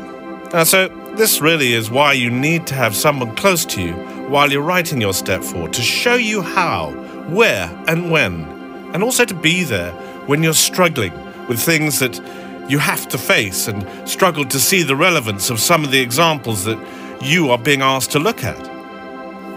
So 0.65 0.89
this 1.17 1.41
really 1.41 1.73
is 1.73 1.91
why 1.91 2.13
you 2.13 2.31
need 2.31 2.67
to 2.69 2.75
have 2.75 2.95
someone 2.95 3.35
close 3.35 3.65
to 3.67 3.83
you 3.83 3.95
while 4.29 4.51
you're 4.53 4.63
writing 4.63 5.01
your 5.01 5.13
step 5.13 5.43
four 5.43 5.69
to 5.69 5.83
show 5.83 6.15
you 6.15 6.43
how, 6.43 6.91
where, 7.29 7.71
and 7.89 8.11
when, 8.11 8.45
and 8.93 9.03
also 9.03 9.25
to 9.25 9.35
be 9.35 9.65
there 9.65 9.93
when 10.27 10.43
you're 10.43 10.55
struggling 10.55 11.13
with 11.49 11.61
things 11.61 11.99
that 11.99 12.21
you 12.69 12.79
have 12.79 13.09
to 13.09 13.19
face 13.19 13.69
and 13.69 13.87
struggle 14.09 14.45
to 14.45 14.59
see 14.59 14.83
the 14.83 14.97
relevance 14.97 15.51
of 15.51 15.61
some 15.61 15.85
of 15.85 15.91
the 15.91 16.01
examples 16.01 16.65
that 16.65 16.79
you 17.23 17.51
are 17.51 17.59
being 17.59 17.83
asked 17.83 18.13
to 18.13 18.19
look 18.19 18.45
at, 18.45 18.59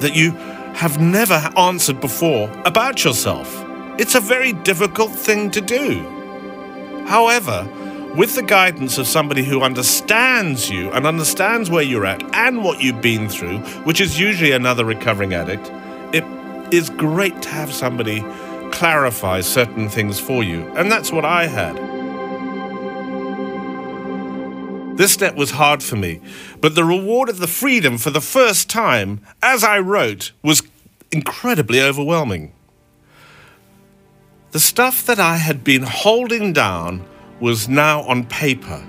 that 0.02 0.16
you 0.16 0.32
have 0.74 1.00
never 1.00 1.50
answered 1.58 2.00
before 2.02 2.52
about 2.66 3.04
yourself. 3.04 3.67
It's 4.00 4.16
a 4.16 4.20
very 4.20 4.54
difficult 4.54 5.12
thing 5.12 5.50
to 5.52 5.62
do. 5.62 6.04
However, 7.08 7.68
with 8.16 8.36
the 8.36 8.44
guidance 8.44 8.98
of 8.98 9.08
somebody 9.08 9.44
who 9.44 9.62
understands 9.62 10.70
you 10.70 10.92
and 10.92 11.06
understands 11.06 11.70
where 11.70 11.84
you're 11.84 12.06
at 12.06 12.24
and 12.36 12.64
what 12.64 12.82
you've 12.82 13.02
been 13.02 13.28
through, 13.28 13.60
which 13.86 14.00
is 14.00 14.20
usually 14.20 14.52
another 14.52 14.86
recovering 14.86 15.34
addict, 15.34 15.72
it 16.14 16.24
is 16.74 16.90
great 16.92 17.42
to 17.42 17.50
have 17.50 17.74
somebody 17.74 18.22
clarify 18.72 19.42
certain 19.42 19.90
things 19.90 20.20
for 20.20 20.44
you. 20.44 20.62
And 20.76 20.92
that's 20.92 21.12
what 21.12 21.26
I 21.26 21.48
had. 21.48 21.76
This 24.98 25.12
step 25.12 25.36
was 25.36 25.52
hard 25.52 25.84
for 25.84 25.96
me, 25.96 26.22
but 26.60 26.76
the 26.76 26.84
reward 26.84 27.30
of 27.30 27.40
the 27.40 27.48
freedom 27.48 27.98
for 27.98 28.10
the 28.10 28.22
first 28.22 28.70
time, 28.70 29.22
as 29.44 29.64
I 29.64 29.80
wrote, 29.80 30.32
was 30.44 30.64
incredibly 31.12 31.82
overwhelming. 31.82 32.52
The 34.58 34.62
stuff 34.62 35.06
that 35.06 35.20
I 35.20 35.38
had 35.38 35.64
been 35.64 35.84
holding 35.84 36.52
down 36.52 37.06
was 37.40 37.70
now 37.70 38.02
on 38.02 38.26
paper, 38.26 38.84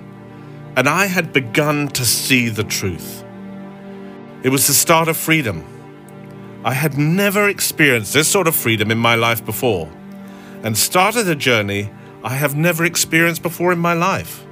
and 0.74 0.88
I 0.88 1.04
had 1.04 1.30
begun 1.30 1.88
to 1.88 2.06
see 2.06 2.48
the 2.48 2.64
truth. 2.64 3.22
It 4.42 4.48
was 4.48 4.66
the 4.66 4.72
start 4.72 5.08
of 5.08 5.18
freedom. 5.18 5.62
I 6.64 6.72
had 6.72 6.96
never 6.96 7.50
experienced 7.50 8.14
this 8.14 8.28
sort 8.28 8.48
of 8.48 8.56
freedom 8.56 8.90
in 8.90 8.96
my 8.96 9.14
life 9.14 9.44
before, 9.44 9.92
and 10.62 10.74
started 10.74 11.28
a 11.28 11.34
journey 11.34 11.90
I 12.24 12.30
have 12.30 12.56
never 12.56 12.86
experienced 12.86 13.42
before 13.42 13.70
in 13.70 13.78
my 13.78 13.92
life. 13.92 14.46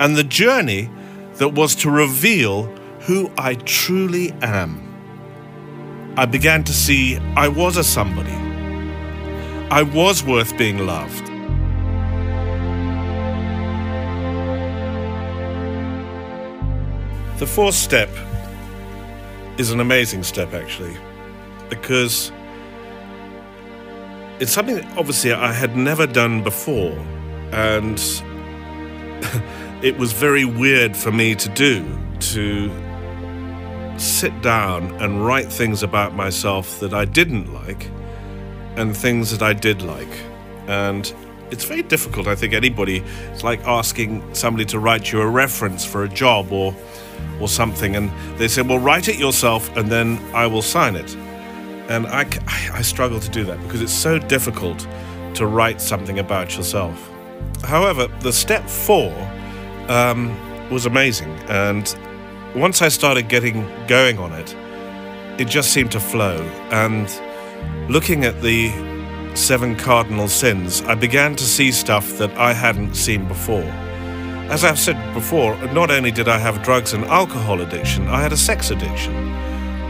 And 0.00 0.16
the 0.16 0.24
journey 0.24 0.88
that 1.34 1.50
was 1.50 1.74
to 1.82 1.90
reveal 1.90 2.74
who 3.00 3.30
I 3.36 3.52
truly 3.52 4.32
am. 4.40 4.80
I 6.16 6.24
began 6.24 6.64
to 6.64 6.72
see 6.72 7.18
I 7.36 7.48
was 7.48 7.76
a 7.76 7.84
somebody. 7.84 8.47
I 9.70 9.82
was 9.82 10.24
worth 10.24 10.56
being 10.56 10.86
loved. 10.86 11.26
The 17.38 17.46
fourth 17.46 17.74
step 17.74 18.08
is 19.58 19.70
an 19.70 19.80
amazing 19.80 20.22
step, 20.22 20.54
actually, 20.54 20.96
because 21.68 22.32
it's 24.40 24.52
something 24.52 24.76
that 24.76 24.86
obviously 24.96 25.34
I 25.34 25.52
had 25.52 25.76
never 25.76 26.06
done 26.06 26.42
before, 26.42 26.96
and 27.52 27.98
it 29.84 29.98
was 29.98 30.12
very 30.14 30.46
weird 30.46 30.96
for 30.96 31.12
me 31.12 31.34
to 31.34 31.48
do 31.50 31.84
to 32.20 32.70
sit 33.98 34.40
down 34.40 34.92
and 35.02 35.26
write 35.26 35.52
things 35.52 35.82
about 35.82 36.14
myself 36.14 36.80
that 36.80 36.94
I 36.94 37.04
didn't 37.04 37.52
like 37.52 37.90
and 38.78 38.96
things 38.96 39.30
that 39.30 39.42
I 39.42 39.52
did 39.52 39.82
like. 39.82 40.08
And 40.66 41.12
it's 41.50 41.64
very 41.64 41.82
difficult. 41.82 42.26
I 42.26 42.34
think 42.34 42.52
anybody, 42.54 43.02
it's 43.32 43.42
like 43.42 43.60
asking 43.66 44.22
somebody 44.34 44.64
to 44.66 44.78
write 44.78 45.12
you 45.12 45.20
a 45.20 45.26
reference 45.26 45.84
for 45.84 46.04
a 46.04 46.08
job 46.08 46.52
or 46.52 46.74
or 47.40 47.48
something, 47.48 47.96
and 47.96 48.10
they 48.38 48.48
say, 48.48 48.62
"Well, 48.62 48.78
write 48.78 49.08
it 49.08 49.18
yourself, 49.18 49.76
and 49.76 49.90
then 49.90 50.18
I 50.34 50.46
will 50.46 50.62
sign 50.62 50.96
it." 50.96 51.14
And 51.88 52.06
I, 52.06 52.26
I 52.72 52.82
struggle 52.82 53.18
to 53.18 53.30
do 53.30 53.44
that 53.44 53.60
because 53.62 53.80
it's 53.80 53.92
so 53.92 54.18
difficult 54.18 54.86
to 55.34 55.46
write 55.46 55.80
something 55.80 56.18
about 56.18 56.56
yourself. 56.56 57.10
However, 57.64 58.08
the 58.20 58.32
step 58.32 58.68
four 58.68 59.12
um, 59.88 60.36
was 60.70 60.86
amazing, 60.86 61.30
and 61.48 61.96
once 62.54 62.82
I 62.82 62.88
started 62.88 63.28
getting 63.28 63.66
going 63.86 64.18
on 64.18 64.32
it, 64.32 64.54
it 65.40 65.48
just 65.48 65.72
seemed 65.72 65.92
to 65.92 66.00
flow. 66.00 66.40
And 66.70 67.08
looking 67.88 68.24
at 68.24 68.40
the 68.42 68.70
seven 69.34 69.76
cardinal 69.76 70.28
sins, 70.28 70.82
I 70.82 70.94
began 70.94 71.36
to 71.36 71.44
see 71.44 71.72
stuff 71.72 72.18
that 72.18 72.30
I 72.36 72.52
hadn't 72.52 72.94
seen 72.94 73.26
before. 73.28 73.70
As 74.50 74.64
I've 74.64 74.78
said 74.78 75.14
before, 75.14 75.56
not 75.72 75.90
only 75.90 76.10
did 76.10 76.28
I 76.28 76.38
have 76.38 76.62
drugs 76.62 76.92
and 76.92 77.04
alcohol 77.04 77.60
addiction, 77.60 78.08
I 78.08 78.20
had 78.22 78.32
a 78.32 78.36
sex 78.36 78.70
addiction. 78.70 79.14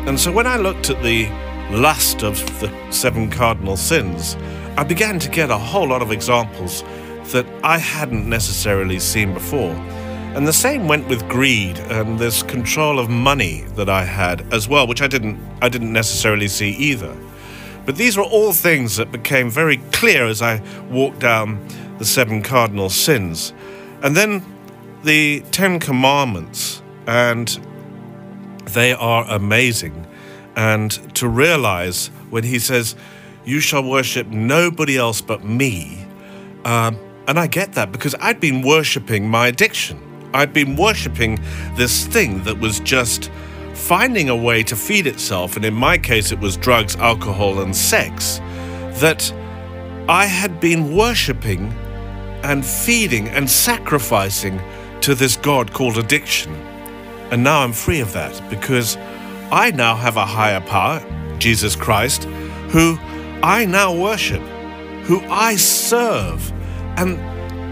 And 0.09 0.19
so 0.19 0.33
when 0.33 0.47
I 0.47 0.57
looked 0.57 0.91
at 0.91 1.03
the 1.03 1.29
lust 1.71 2.23
of 2.23 2.39
the 2.61 2.73
seven 2.91 3.31
cardinal 3.31 3.77
sins, 3.77 4.37
I 4.77 4.85
began 4.85 5.19
to 5.19 5.29
get 5.29 5.51
a 5.51 5.59
whole 5.59 5.89
lot 5.89 6.03
of 6.03 6.13
examples 6.13 6.83
that 7.33 7.47
I 7.63 7.79
hadn't 7.79 8.29
necessarily 8.29 8.99
seen 8.99 9.35
before. 9.35 9.75
And 10.35 10.47
the 10.47 10.53
same 10.53 10.89
went 10.89 11.09
with 11.09 11.29
greed 11.29 11.79
and 11.91 12.19
this 12.19 12.43
control 12.43 12.99
of 12.99 13.09
money 13.09 13.63
that 13.77 13.89
I 13.89 14.05
had 14.05 14.53
as 14.53 14.69
well, 14.69 14.87
which 14.87 15.03
I 15.03 15.09
didn't 15.09 15.39
I 15.63 15.69
didn't 15.69 15.93
necessarily 15.93 16.49
see 16.49 16.71
either. 16.71 17.17
But 17.89 17.97
these 17.97 18.19
were 18.19 18.25
all 18.25 18.53
things 18.53 18.97
that 18.97 19.11
became 19.11 19.49
very 19.49 19.79
clear 19.93 20.27
as 20.27 20.43
I 20.43 20.61
walked 20.91 21.21
down 21.21 21.67
the 21.97 22.05
seven 22.05 22.43
cardinal 22.43 22.91
sins. 22.91 23.55
And 24.03 24.15
then 24.15 24.45
the 25.05 25.43
Ten 25.53 25.81
Commandments, 25.81 26.83
and 27.07 27.49
they 28.75 28.93
are 28.93 29.25
amazing. 29.31 30.07
and 30.55 30.91
to 31.15 31.27
realize 31.29 32.09
when 32.29 32.45
he 32.45 32.59
says, 32.59 32.95
You 33.47 33.59
shall 33.59 33.83
worship 33.83 34.27
nobody 34.27 34.99
else 34.99 35.23
but 35.23 35.43
me. 35.43 36.05
Um, 36.67 36.99
and 37.27 37.39
I 37.41 37.47
get 37.47 37.73
that 37.73 37.91
because 37.91 38.15
I'd 38.21 38.39
been 38.39 38.61
worshipping 38.61 39.31
my 39.31 39.47
addiction. 39.47 39.99
I'd 40.35 40.53
been 40.53 40.77
worshipping 40.77 41.39
this 41.75 42.07
thing 42.07 42.43
that 42.45 42.59
was 42.61 42.81
just 42.81 43.31
finding 43.79 44.29
a 44.29 44.37
way 44.37 44.63
to 44.65 44.77
feed 44.77 45.07
itself, 45.07 45.57
and 45.57 45.65
in 45.65 45.73
my 45.73 45.97
case, 45.97 46.33
it 46.33 46.39
was 46.39 46.57
drugs, 46.57 46.97
alcohol, 46.97 47.61
and 47.61 47.75
sex, 47.75 48.39
that 49.01 49.33
I 50.09 50.27
had 50.27 50.61
been 50.61 50.95
worshipping 50.95 51.73
and 52.43 52.65
feeding 52.65 53.29
and 53.29 53.49
sacrificing 53.49 54.61
to 55.03 55.15
this 55.15 55.37
God 55.37 55.73
called 55.73 55.97
addiction. 55.97 56.55
And 57.31 57.45
now 57.45 57.63
I'm 57.63 57.73
free 57.73 58.01
of 58.01 58.13
that 58.13 58.43
because 58.51 58.97
I 59.51 59.71
now 59.71 59.95
have 59.95 60.17
a 60.17 60.27
higher 60.27 60.61
power, 60.61 61.01
Jesus 61.39 61.77
Christ, 61.77 62.25
who 62.71 62.99
I 63.43 63.65
now 63.65 63.95
worship, 63.95 64.43
who 65.05 65.21
I 65.29 65.57
serve. 65.57 66.53
And 66.97 67.19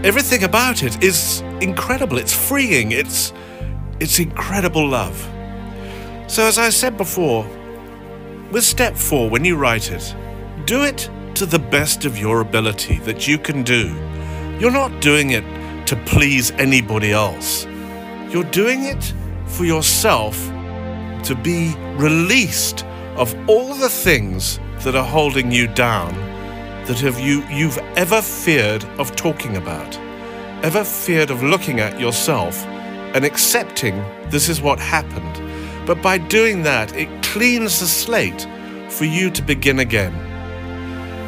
everything 0.05 0.43
about 0.43 0.83
it 0.83 1.03
is 1.03 1.41
incredible. 1.61 2.17
It's 2.17 2.33
freeing. 2.33 2.91
It's 2.91 3.33
it's 3.99 4.19
incredible 4.19 4.87
love. 4.87 5.36
So 6.27 6.43
as 6.43 6.57
I 6.57 6.69
said 6.69 6.97
before, 6.97 7.45
with 8.51 8.63
step 8.63 8.97
4 8.97 9.29
when 9.29 9.45
you 9.45 9.55
write 9.55 9.91
it, 9.91 10.13
do 10.65 10.83
it 10.83 11.09
to 11.35 11.45
the 11.45 11.59
best 11.59 12.03
of 12.03 12.17
your 12.17 12.41
ability 12.41 12.97
that 12.99 13.27
you 13.27 13.37
can 13.37 13.63
do. 13.63 13.95
You're 14.59 14.71
not 14.71 15.01
doing 15.01 15.31
it 15.31 15.45
to 15.87 15.95
please 16.05 16.51
anybody 16.51 17.13
else. 17.13 17.65
You're 18.29 18.51
doing 18.51 18.83
it 18.83 19.13
for 19.45 19.63
yourself 19.63 20.35
to 21.23 21.39
be 21.41 21.73
released 21.95 22.83
of 23.15 23.33
all 23.49 23.73
the 23.73 23.89
things 23.89 24.59
that 24.79 24.95
are 24.95 25.05
holding 25.05 25.49
you 25.49 25.67
down 25.67 26.13
that 26.85 26.99
have 26.99 27.19
you 27.19 27.43
you've 27.47 27.77
ever 27.95 28.21
feared 28.21 28.83
of 28.99 29.15
talking 29.15 29.57
about 29.57 29.97
ever 30.63 30.83
feared 30.83 31.29
of 31.29 31.43
looking 31.43 31.79
at 31.79 31.99
yourself 31.99 32.65
and 33.15 33.25
accepting 33.25 33.97
this 34.29 34.49
is 34.49 34.61
what 34.61 34.79
happened 34.79 35.46
but 35.87 36.01
by 36.01 36.17
doing 36.17 36.61
that 36.61 36.95
it 36.95 37.09
cleans 37.23 37.79
the 37.79 37.87
slate 37.87 38.47
for 38.89 39.05
you 39.05 39.31
to 39.31 39.41
begin 39.41 39.79
again 39.79 40.13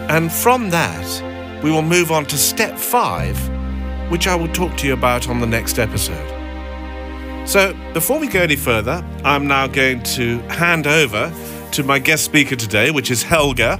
and 0.09 0.31
from 0.31 0.69
that 0.69 1.63
we 1.63 1.71
will 1.71 1.81
move 1.81 2.11
on 2.11 2.25
to 2.25 2.37
step 2.37 2.77
5 2.77 4.11
which 4.11 4.27
I 4.27 4.35
will 4.35 4.49
talk 4.49 4.77
to 4.77 4.87
you 4.87 4.93
about 4.93 5.27
on 5.27 5.39
the 5.39 5.47
next 5.47 5.79
episode 5.79 6.39
so, 7.49 7.73
before 7.93 8.19
we 8.19 8.27
go 8.27 8.41
any 8.41 8.55
further, 8.55 9.03
I'm 9.25 9.47
now 9.47 9.65
going 9.65 10.03
to 10.03 10.37
hand 10.49 10.85
over 10.85 11.33
to 11.71 11.83
my 11.83 11.97
guest 11.97 12.23
speaker 12.23 12.55
today, 12.55 12.91
which 12.91 13.09
is 13.09 13.23
Helga. 13.23 13.79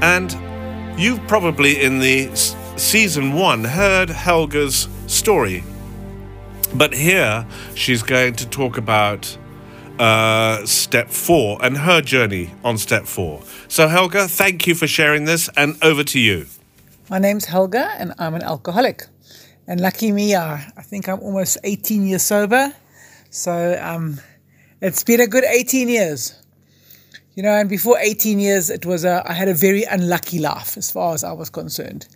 And 0.00 0.98
you've 0.98 1.20
probably 1.28 1.82
in 1.82 1.98
the 1.98 2.34
season 2.76 3.34
one 3.34 3.64
heard 3.64 4.08
Helga's 4.08 4.88
story. 5.06 5.62
But 6.74 6.94
here 6.94 7.46
she's 7.74 8.02
going 8.02 8.36
to 8.36 8.48
talk 8.48 8.78
about 8.78 9.36
uh, 10.00 10.64
step 10.64 11.10
four 11.10 11.62
and 11.62 11.76
her 11.76 12.00
journey 12.00 12.50
on 12.64 12.78
step 12.78 13.06
four. 13.06 13.42
So, 13.68 13.86
Helga, 13.86 14.26
thank 14.26 14.66
you 14.66 14.74
for 14.74 14.86
sharing 14.86 15.26
this, 15.26 15.50
and 15.56 15.76
over 15.82 16.02
to 16.04 16.18
you. 16.18 16.46
My 17.10 17.18
name's 17.18 17.44
Helga, 17.44 17.90
and 17.98 18.14
I'm 18.18 18.34
an 18.34 18.42
alcoholic. 18.42 19.06
And 19.66 19.80
lucky 19.80 20.10
me, 20.10 20.34
I 20.34 20.58
think 20.82 21.08
I'm 21.08 21.20
almost 21.20 21.58
18 21.62 22.06
years 22.06 22.22
sober. 22.22 22.72
So 23.30 23.78
um, 23.80 24.20
it's 24.80 25.04
been 25.04 25.20
a 25.20 25.26
good 25.26 25.44
18 25.44 25.88
years. 25.88 26.34
You 27.34 27.44
know, 27.44 27.50
and 27.50 27.68
before 27.68 27.96
18 27.98 28.40
years, 28.40 28.70
it 28.70 28.84
was 28.84 29.04
a, 29.04 29.22
I 29.24 29.32
had 29.32 29.48
a 29.48 29.54
very 29.54 29.84
unlucky 29.84 30.40
life 30.40 30.76
as 30.76 30.90
far 30.90 31.14
as 31.14 31.22
I 31.22 31.32
was 31.32 31.50
concerned. 31.50 32.08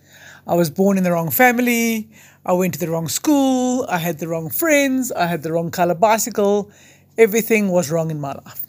I 0.47 0.55
was 0.55 0.69
born 0.69 0.99
in 0.99 1.05
the 1.05 1.13
wrong 1.13 1.31
family. 1.31 2.11
I 2.45 2.53
went 2.53 2.75
to 2.75 2.81
the 2.81 2.91
wrong 2.91 3.09
school. 3.09 3.87
I 3.89 3.99
had 3.99 4.19
the 4.19 4.29
wrong 4.29 4.51
friends. 4.51 5.13
I 5.13 5.27
had 5.27 5.43
the 5.43 5.53
wrong 5.53 5.71
color 5.71 5.95
bicycle. 5.95 6.71
Everything 7.17 7.69
was 7.69 7.91
wrong 7.91 8.11
in 8.11 8.21
my 8.21 8.33
life. 8.33 8.67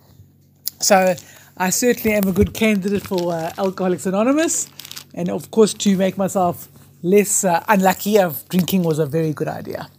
So 0.79 1.15
I 1.57 1.69
certainly 1.71 2.15
am 2.15 2.27
a 2.27 2.31
good 2.31 2.53
candidate 2.53 3.07
for 3.07 3.33
uh, 3.33 3.51
Alcoholics 3.57 4.05
Anonymous. 4.05 4.69
And 5.13 5.29
of 5.29 5.49
course, 5.49 5.73
to 5.73 5.97
make 5.97 6.17
myself 6.17 6.67
less 7.01 7.43
uh, 7.43 7.63
unlucky 7.67 8.19
of 8.19 8.47
drinking 8.49 8.83
was 8.83 8.99
a 8.99 9.05
very 9.05 9.33
good 9.33 9.47
idea. 9.47 9.89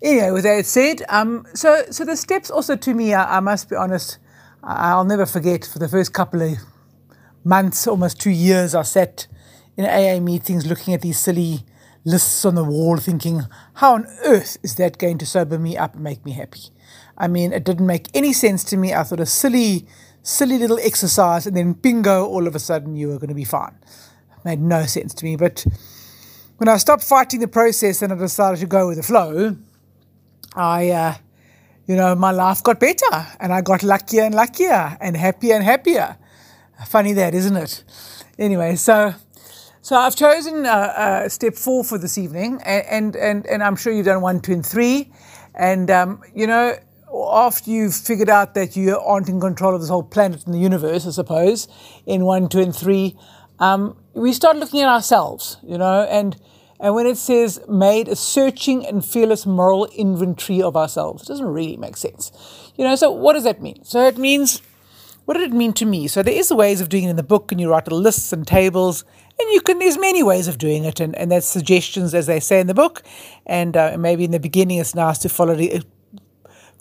Anyway, 0.00 0.30
with 0.30 0.44
that 0.44 0.66
said, 0.66 1.02
um, 1.08 1.46
so 1.54 1.84
so 1.90 2.04
the 2.04 2.16
steps 2.16 2.50
also 2.50 2.74
to 2.74 2.94
me, 2.94 3.14
I, 3.14 3.36
I 3.36 3.40
must 3.40 3.68
be 3.68 3.76
honest, 3.76 4.18
I'll 4.62 5.04
never 5.04 5.26
forget. 5.26 5.64
For 5.64 5.78
the 5.78 5.88
first 5.88 6.12
couple 6.12 6.42
of 6.42 6.58
months, 7.44 7.86
almost 7.86 8.20
two 8.20 8.30
years, 8.30 8.74
I 8.74 8.82
sat 8.82 9.26
in 9.76 9.84
AA 9.84 10.20
meetings 10.20 10.66
looking 10.66 10.94
at 10.94 11.02
these 11.02 11.18
silly 11.18 11.60
lists 12.04 12.44
on 12.44 12.54
the 12.54 12.64
wall, 12.64 12.96
thinking, 12.96 13.42
how 13.74 13.94
on 13.94 14.06
earth 14.24 14.56
is 14.62 14.74
that 14.76 14.98
going 14.98 15.18
to 15.18 15.26
sober 15.26 15.58
me 15.58 15.76
up 15.76 15.94
and 15.94 16.02
make 16.02 16.24
me 16.24 16.32
happy? 16.32 16.70
I 17.22 17.28
mean, 17.28 17.52
it 17.52 17.62
didn't 17.62 17.86
make 17.86 18.08
any 18.14 18.32
sense 18.32 18.64
to 18.64 18.76
me. 18.76 18.92
I 18.92 19.04
thought 19.04 19.20
a 19.20 19.26
silly, 19.26 19.86
silly 20.24 20.58
little 20.58 20.80
exercise, 20.80 21.46
and 21.46 21.56
then 21.56 21.72
bingo, 21.72 22.26
all 22.26 22.48
of 22.48 22.56
a 22.56 22.58
sudden 22.58 22.96
you 22.96 23.08
were 23.08 23.18
going 23.18 23.28
to 23.28 23.34
be 23.34 23.44
fine. 23.44 23.76
It 24.36 24.44
made 24.44 24.60
no 24.60 24.86
sense 24.86 25.14
to 25.14 25.24
me, 25.24 25.36
but 25.36 25.64
when 26.56 26.68
I 26.68 26.78
stopped 26.78 27.04
fighting 27.04 27.38
the 27.38 27.46
process 27.46 28.02
and 28.02 28.12
I 28.12 28.16
decided 28.16 28.58
to 28.58 28.66
go 28.66 28.88
with 28.88 28.96
the 28.96 29.04
flow, 29.04 29.56
I, 30.56 30.90
uh, 30.90 31.14
you 31.86 31.94
know, 31.94 32.16
my 32.16 32.32
life 32.32 32.60
got 32.64 32.80
better 32.80 33.26
and 33.38 33.52
I 33.52 33.60
got 33.60 33.84
luckier 33.84 34.24
and 34.24 34.34
luckier 34.34 34.98
and 35.00 35.16
happier 35.16 35.54
and 35.54 35.62
happier. 35.62 36.16
Funny 36.88 37.12
that, 37.12 37.34
isn't 37.34 37.56
it? 37.56 37.84
Anyway, 38.36 38.74
so 38.74 39.14
so 39.80 39.94
I've 39.94 40.16
chosen 40.16 40.66
uh, 40.66 40.68
uh, 40.70 41.28
step 41.28 41.54
four 41.54 41.84
for 41.84 41.98
this 41.98 42.18
evening, 42.18 42.60
and, 42.64 43.14
and 43.14 43.46
and 43.46 43.62
I'm 43.62 43.76
sure 43.76 43.92
you've 43.92 44.06
done 44.06 44.22
one, 44.22 44.40
two, 44.40 44.52
and 44.52 44.66
three, 44.66 45.12
and 45.54 45.88
um, 45.88 46.22
you 46.34 46.48
know. 46.48 46.76
After 47.12 47.70
you've 47.70 47.94
figured 47.94 48.30
out 48.30 48.54
that 48.54 48.74
you 48.76 48.98
aren't 48.98 49.28
in 49.28 49.40
control 49.40 49.74
of 49.74 49.80
this 49.80 49.90
whole 49.90 50.02
planet 50.02 50.46
and 50.46 50.54
the 50.54 50.58
universe, 50.58 51.06
I 51.06 51.10
suppose, 51.10 51.68
in 52.06 52.24
one, 52.24 52.48
two, 52.48 52.60
and 52.60 52.74
three, 52.74 53.16
um, 53.58 53.96
we 54.14 54.32
start 54.32 54.56
looking 54.56 54.80
at 54.80 54.88
ourselves, 54.88 55.58
you 55.62 55.78
know, 55.78 56.04
and 56.04 56.36
and 56.80 56.96
when 56.96 57.06
it 57.06 57.16
says 57.16 57.60
made 57.68 58.08
a 58.08 58.16
searching 58.16 58.84
and 58.84 59.04
fearless 59.04 59.46
moral 59.46 59.86
inventory 59.94 60.60
of 60.60 60.76
ourselves, 60.76 61.22
it 61.22 61.28
doesn't 61.28 61.46
really 61.46 61.76
make 61.76 61.96
sense. 61.96 62.32
You 62.76 62.84
know, 62.84 62.96
so 62.96 63.10
what 63.10 63.34
does 63.34 63.44
that 63.44 63.62
mean? 63.62 63.84
So 63.84 64.04
it 64.04 64.18
means, 64.18 64.60
what 65.24 65.34
did 65.34 65.52
it 65.52 65.54
mean 65.54 65.74
to 65.74 65.84
me? 65.84 66.08
So 66.08 66.24
there 66.24 66.34
is 66.34 66.50
ways 66.52 66.80
of 66.80 66.88
doing 66.88 67.04
it 67.04 67.10
in 67.10 67.16
the 67.16 67.22
book, 67.22 67.52
and 67.52 67.60
you 67.60 67.70
write 67.70 67.86
lists 67.92 68.32
and 68.32 68.44
tables, 68.44 69.04
and 69.38 69.52
you 69.52 69.60
can. 69.60 69.78
There's 69.78 69.98
many 69.98 70.22
ways 70.22 70.48
of 70.48 70.58
doing 70.58 70.84
it, 70.84 70.98
and 70.98 71.14
and 71.16 71.30
there's 71.30 71.44
suggestions 71.44 72.14
as 72.14 72.26
they 72.26 72.40
say 72.40 72.58
in 72.58 72.66
the 72.66 72.74
book, 72.74 73.02
and 73.46 73.76
uh, 73.76 73.96
maybe 73.98 74.24
in 74.24 74.32
the 74.32 74.40
beginning 74.40 74.78
it's 74.78 74.94
nice 74.94 75.18
to 75.18 75.28
follow 75.28 75.54
the, 75.54 75.84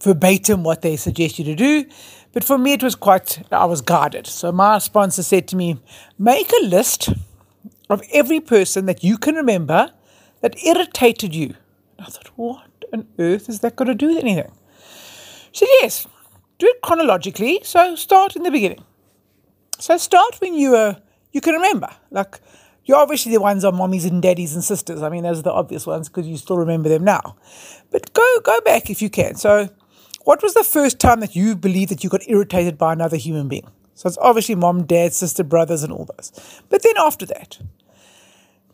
verbatim 0.02 0.64
what 0.64 0.82
they 0.82 0.96
suggest 0.96 1.40
you 1.40 1.46
to 1.46 1.56
do. 1.56 1.86
But 2.34 2.44
for 2.44 2.58
me, 2.58 2.74
it 2.74 2.84
was 2.84 2.96
quite. 2.96 3.44
I 3.52 3.66
was 3.66 3.82
guided. 3.82 4.28
So 4.28 4.52
my 4.52 4.80
sponsor 4.80 5.24
said 5.24 5.48
to 5.50 5.56
me, 5.56 5.80
make 6.18 6.52
a 6.52 6.66
list 6.66 7.10
of 7.90 8.02
every 8.14 8.40
person 8.40 8.86
that 8.86 9.04
you 9.04 9.18
can 9.18 9.36
remember 9.36 9.92
that 10.42 10.64
irritated 10.64 11.36
you. 11.36 11.56
And 11.98 12.08
I 12.08 12.10
thought, 12.10 12.32
what 12.36 12.86
on 12.94 13.08
earth 13.20 13.50
is 13.50 13.60
that 13.60 13.76
got 13.76 13.86
to 13.86 13.96
do 13.96 14.08
with 14.08 14.18
anything? 14.18 14.52
She 15.52 15.66
said, 15.66 15.72
yes, 15.82 16.08
do 16.58 16.68
it 16.68 16.82
chronologically. 16.82 17.60
So 17.64 17.96
start 17.96 18.36
in 18.36 18.44
the 18.44 18.52
beginning. 18.52 18.84
So 19.80 19.98
start 19.98 20.40
when 20.40 20.54
you 20.54 20.76
uh, 20.76 20.96
you 21.32 21.42
can 21.42 21.54
remember. 21.56 21.90
Like 22.12 22.40
you're 22.86 22.98
obviously 22.98 23.32
the 23.32 23.42
ones 23.42 23.64
on 23.66 23.76
mommies 23.76 24.08
and 24.10 24.22
daddies 24.22 24.54
and 24.54 24.64
sisters. 24.64 25.02
I 25.02 25.10
mean, 25.10 25.24
those 25.24 25.40
are 25.40 25.44
the 25.44 25.54
obvious 25.54 25.86
ones 25.86 26.08
because 26.08 26.28
you 26.28 26.38
still 26.38 26.58
remember 26.58 26.90
them 26.90 27.04
now. 27.04 27.36
But 27.92 28.14
go 28.14 28.40
go 28.44 28.60
back 28.62 28.90
if 28.90 29.02
you 29.02 29.10
can. 29.10 29.36
So, 29.36 29.70
what 30.26 30.44
was 30.44 30.54
the 30.54 30.64
first 30.64 31.00
time 31.00 31.20
that 31.20 31.36
you 31.36 31.56
believed 31.56 31.92
that 31.92 32.04
you 32.04 32.10
got 32.10 32.28
irritated 32.28 32.78
by 32.78 32.94
another 32.94 33.18
human 33.18 33.48
being? 33.48 33.70
So 33.96 34.08
it's 34.08 34.18
obviously 34.20 34.56
mom, 34.56 34.86
dad, 34.86 35.14
sister, 35.14 35.44
brothers, 35.44 35.84
and 35.84 35.94
all 35.94 36.06
those. 36.06 36.32
But 36.70 36.84
then 36.84 36.94
after 36.98 37.26
that, 37.28 37.60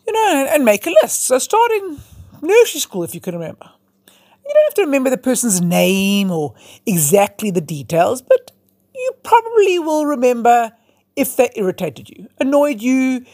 you 0.05 0.13
know, 0.13 0.47
and 0.53 0.63
make 0.63 0.85
a 0.87 0.93
list. 1.01 1.25
So 1.25 1.37
start 1.37 1.71
in 1.71 1.99
nursery 2.41 2.81
school 2.81 3.03
if 3.03 3.13
you 3.13 3.21
can 3.21 3.33
remember. 3.33 3.69
You 4.07 4.53
don't 4.53 4.65
have 4.67 4.73
to 4.75 4.81
remember 4.83 5.09
the 5.09 5.17
person's 5.17 5.61
name 5.61 6.31
or 6.31 6.55
exactly 6.85 7.51
the 7.51 7.59
details, 7.59 8.21
but 8.21 8.51
you 8.95 9.11
probably 9.23 9.79
will 9.79 10.05
remember 10.05 10.71
if 11.17 11.35
they 11.35 11.49
irritated 11.55 12.09
you, 12.09 12.29
annoyed 12.39 12.81
you, 12.81 13.25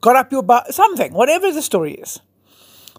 got 0.00 0.14
up 0.14 0.30
your 0.30 0.42
butt, 0.42 0.72
something, 0.72 1.12
whatever 1.12 1.50
the 1.50 1.62
story 1.62 1.94
is. 1.94 2.20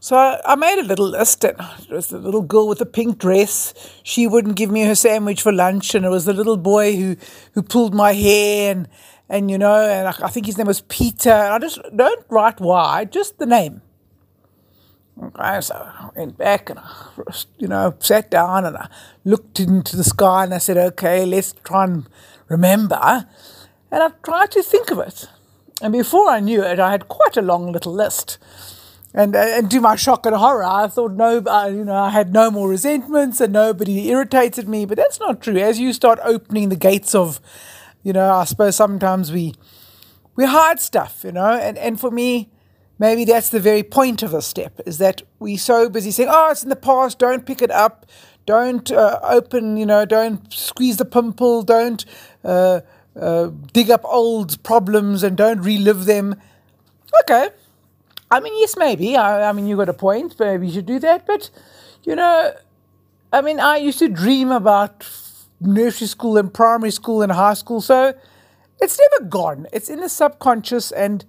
So 0.03 0.17
I 0.17 0.55
made 0.55 0.79
a 0.79 0.83
little 0.83 1.07
list, 1.07 1.45
and 1.45 1.57
it 1.79 1.89
was 1.89 2.07
the 2.07 2.17
little 2.17 2.41
girl 2.41 2.67
with 2.67 2.79
the 2.79 2.85
pink 2.85 3.19
dress. 3.19 3.73
She 4.03 4.27
wouldn't 4.27 4.57
give 4.57 4.69
me 4.69 4.83
her 4.83 4.95
sandwich 4.95 5.41
for 5.41 5.53
lunch, 5.53 5.95
and 5.95 6.03
it 6.03 6.09
was 6.09 6.25
the 6.25 6.33
little 6.33 6.57
boy 6.57 6.93
who, 6.93 7.15
who 7.53 7.61
pulled 7.61 7.93
my 7.93 8.11
hair, 8.11 8.71
and 8.71 8.89
and 9.29 9.49
you 9.49 9.57
know, 9.57 9.73
and 9.73 10.09
I, 10.09 10.25
I 10.25 10.29
think 10.29 10.45
his 10.45 10.57
name 10.57 10.67
was 10.67 10.81
Peter. 10.81 11.31
I 11.31 11.57
just 11.57 11.79
don't 11.95 12.25
write 12.27 12.59
why, 12.59 13.05
just 13.05 13.37
the 13.37 13.45
name. 13.45 13.81
Okay, 15.23 15.61
so 15.61 15.75
I 15.75 16.09
went 16.17 16.37
back 16.37 16.69
and 16.69 16.79
I, 16.79 16.95
you 17.57 17.69
know, 17.69 17.95
sat 17.99 18.29
down 18.29 18.65
and 18.65 18.75
I 18.75 18.89
looked 19.23 19.61
into 19.61 19.95
the 19.95 20.03
sky 20.03 20.43
and 20.43 20.53
I 20.53 20.57
said, 20.57 20.75
okay, 20.75 21.25
let's 21.25 21.53
try 21.63 21.85
and 21.85 22.09
remember. 22.49 23.25
And 23.89 24.03
I 24.03 24.09
tried 24.21 24.51
to 24.51 24.63
think 24.63 24.91
of 24.91 24.99
it. 24.99 25.29
And 25.81 25.93
before 25.93 26.27
I 26.27 26.41
knew 26.41 26.61
it, 26.61 26.77
I 26.77 26.91
had 26.91 27.07
quite 27.07 27.37
a 27.37 27.41
long 27.41 27.71
little 27.71 27.93
list. 27.93 28.37
And, 29.15 29.35
uh, 29.35 29.39
and 29.39 29.69
to 29.69 29.79
my 29.79 29.95
shock 29.95 30.25
and 30.25 30.35
horror, 30.35 30.63
I 30.63 30.87
thought 30.87 31.11
no, 31.11 31.37
uh, 31.45 31.67
you 31.67 31.85
know, 31.85 31.95
I 31.95 32.09
had 32.09 32.33
no 32.33 32.49
more 32.49 32.67
resentments 32.67 33.39
and 33.39 33.53
nobody 33.53 34.09
irritated 34.09 34.67
me. 34.67 34.85
But 34.85 34.97
that's 34.97 35.19
not 35.19 35.41
true. 35.41 35.57
As 35.57 35.79
you 35.79 35.93
start 35.93 36.19
opening 36.23 36.69
the 36.69 36.75
gates 36.75 37.13
of, 37.13 37.39
you 38.01 38.11
know, 38.11 38.33
I 38.33 38.45
suppose 38.45 38.75
sometimes 38.75 39.31
we 39.31 39.53
we 40.35 40.45
hide 40.45 40.79
stuff, 40.79 41.21
you 41.23 41.31
know. 41.31 41.53
And 41.53 41.77
and 41.77 41.99
for 41.99 42.09
me, 42.09 42.49
maybe 42.97 43.23
that's 43.23 43.49
the 43.49 43.59
very 43.59 43.83
point 43.83 44.23
of 44.23 44.31
the 44.31 44.41
step 44.41 44.79
is 44.87 44.97
that 44.97 45.21
we're 45.37 45.59
so 45.59 45.89
busy 45.89 46.09
saying, 46.09 46.29
oh, 46.31 46.49
it's 46.49 46.63
in 46.63 46.69
the 46.69 46.75
past. 46.75 47.19
Don't 47.19 47.45
pick 47.45 47.61
it 47.61 47.71
up. 47.71 48.07
Don't 48.47 48.91
uh, 48.91 49.19
open, 49.21 49.77
you 49.77 49.85
know. 49.85 50.05
Don't 50.05 50.51
squeeze 50.51 50.97
the 50.97 51.05
pimple. 51.05 51.61
Don't 51.61 52.03
uh, 52.43 52.81
uh, 53.15 53.51
dig 53.73 53.91
up 53.91 54.01
old 54.05 54.61
problems 54.63 55.21
and 55.21 55.37
don't 55.37 55.61
relive 55.61 56.05
them. 56.05 56.41
Okay 57.21 57.49
I 58.33 58.39
mean, 58.39 58.53
yes, 58.57 58.75
maybe. 58.75 59.15
I, 59.15 59.49
I 59.49 59.51
mean, 59.51 59.67
you 59.67 59.77
got 59.77 59.89
a 59.89 59.93
point. 59.93 60.39
Maybe 60.39 60.65
you 60.67 60.73
should 60.73 60.87
do 60.87 60.99
that. 60.99 61.27
But, 61.27 61.51
you 62.03 62.15
know, 62.15 62.51
I 63.31 63.41
mean, 63.41 63.59
I 63.59 63.77
used 63.77 63.99
to 63.99 64.07
dream 64.07 64.51
about 64.51 65.07
nursery 65.61 66.07
school 66.07 66.37
and 66.37 66.51
primary 66.51 66.89
school 66.89 67.21
and 67.21 67.31
high 67.31 67.53
school. 67.53 67.79
So 67.79 68.15
it's 68.81 68.99
never 68.99 69.29
gone. 69.29 69.67
It's 69.71 69.87
in 69.87 69.99
the 69.99 70.09
subconscious. 70.09 70.91
And, 70.91 71.23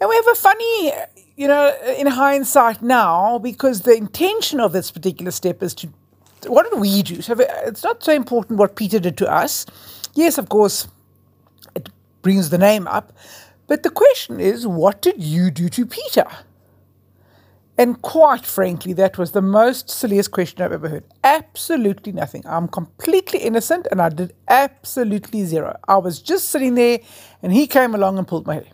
and 0.00 0.08
we 0.08 0.16
have 0.16 0.28
a 0.32 0.34
funny, 0.34 0.92
you 1.36 1.48
know, 1.48 1.76
in 1.98 2.06
hindsight 2.06 2.80
now, 2.80 3.38
because 3.38 3.82
the 3.82 3.94
intention 3.94 4.60
of 4.60 4.72
this 4.72 4.90
particular 4.90 5.32
step 5.32 5.62
is 5.62 5.74
to, 5.74 5.88
what 6.46 6.70
did 6.70 6.80
we 6.80 7.02
do? 7.02 7.20
So 7.20 7.36
it's 7.38 7.84
not 7.84 8.02
so 8.02 8.12
important 8.12 8.58
what 8.58 8.74
Peter 8.74 8.98
did 8.98 9.18
to 9.18 9.30
us. 9.30 9.66
Yes, 10.14 10.38
of 10.38 10.48
course, 10.48 10.88
it 11.74 11.90
brings 12.22 12.48
the 12.48 12.58
name 12.58 12.86
up. 12.88 13.12
But 13.66 13.82
the 13.82 13.90
question 13.90 14.40
is, 14.40 14.66
what 14.66 15.00
did 15.00 15.22
you 15.22 15.50
do 15.50 15.68
to 15.70 15.86
Peter? 15.86 16.26
And 17.76 18.00
quite 18.02 18.46
frankly, 18.46 18.92
that 18.92 19.18
was 19.18 19.32
the 19.32 19.42
most 19.42 19.90
silliest 19.90 20.30
question 20.30 20.62
I've 20.62 20.72
ever 20.72 20.88
heard. 20.88 21.04
Absolutely 21.24 22.12
nothing. 22.12 22.42
I'm 22.46 22.68
completely 22.68 23.40
innocent 23.40 23.88
and 23.90 24.00
I 24.00 24.10
did 24.10 24.32
absolutely 24.48 25.44
zero. 25.44 25.76
I 25.88 25.96
was 25.96 26.20
just 26.22 26.50
sitting 26.50 26.76
there 26.76 27.00
and 27.42 27.52
he 27.52 27.66
came 27.66 27.94
along 27.94 28.18
and 28.18 28.28
pulled 28.28 28.46
my 28.46 28.54
hair. 28.54 28.72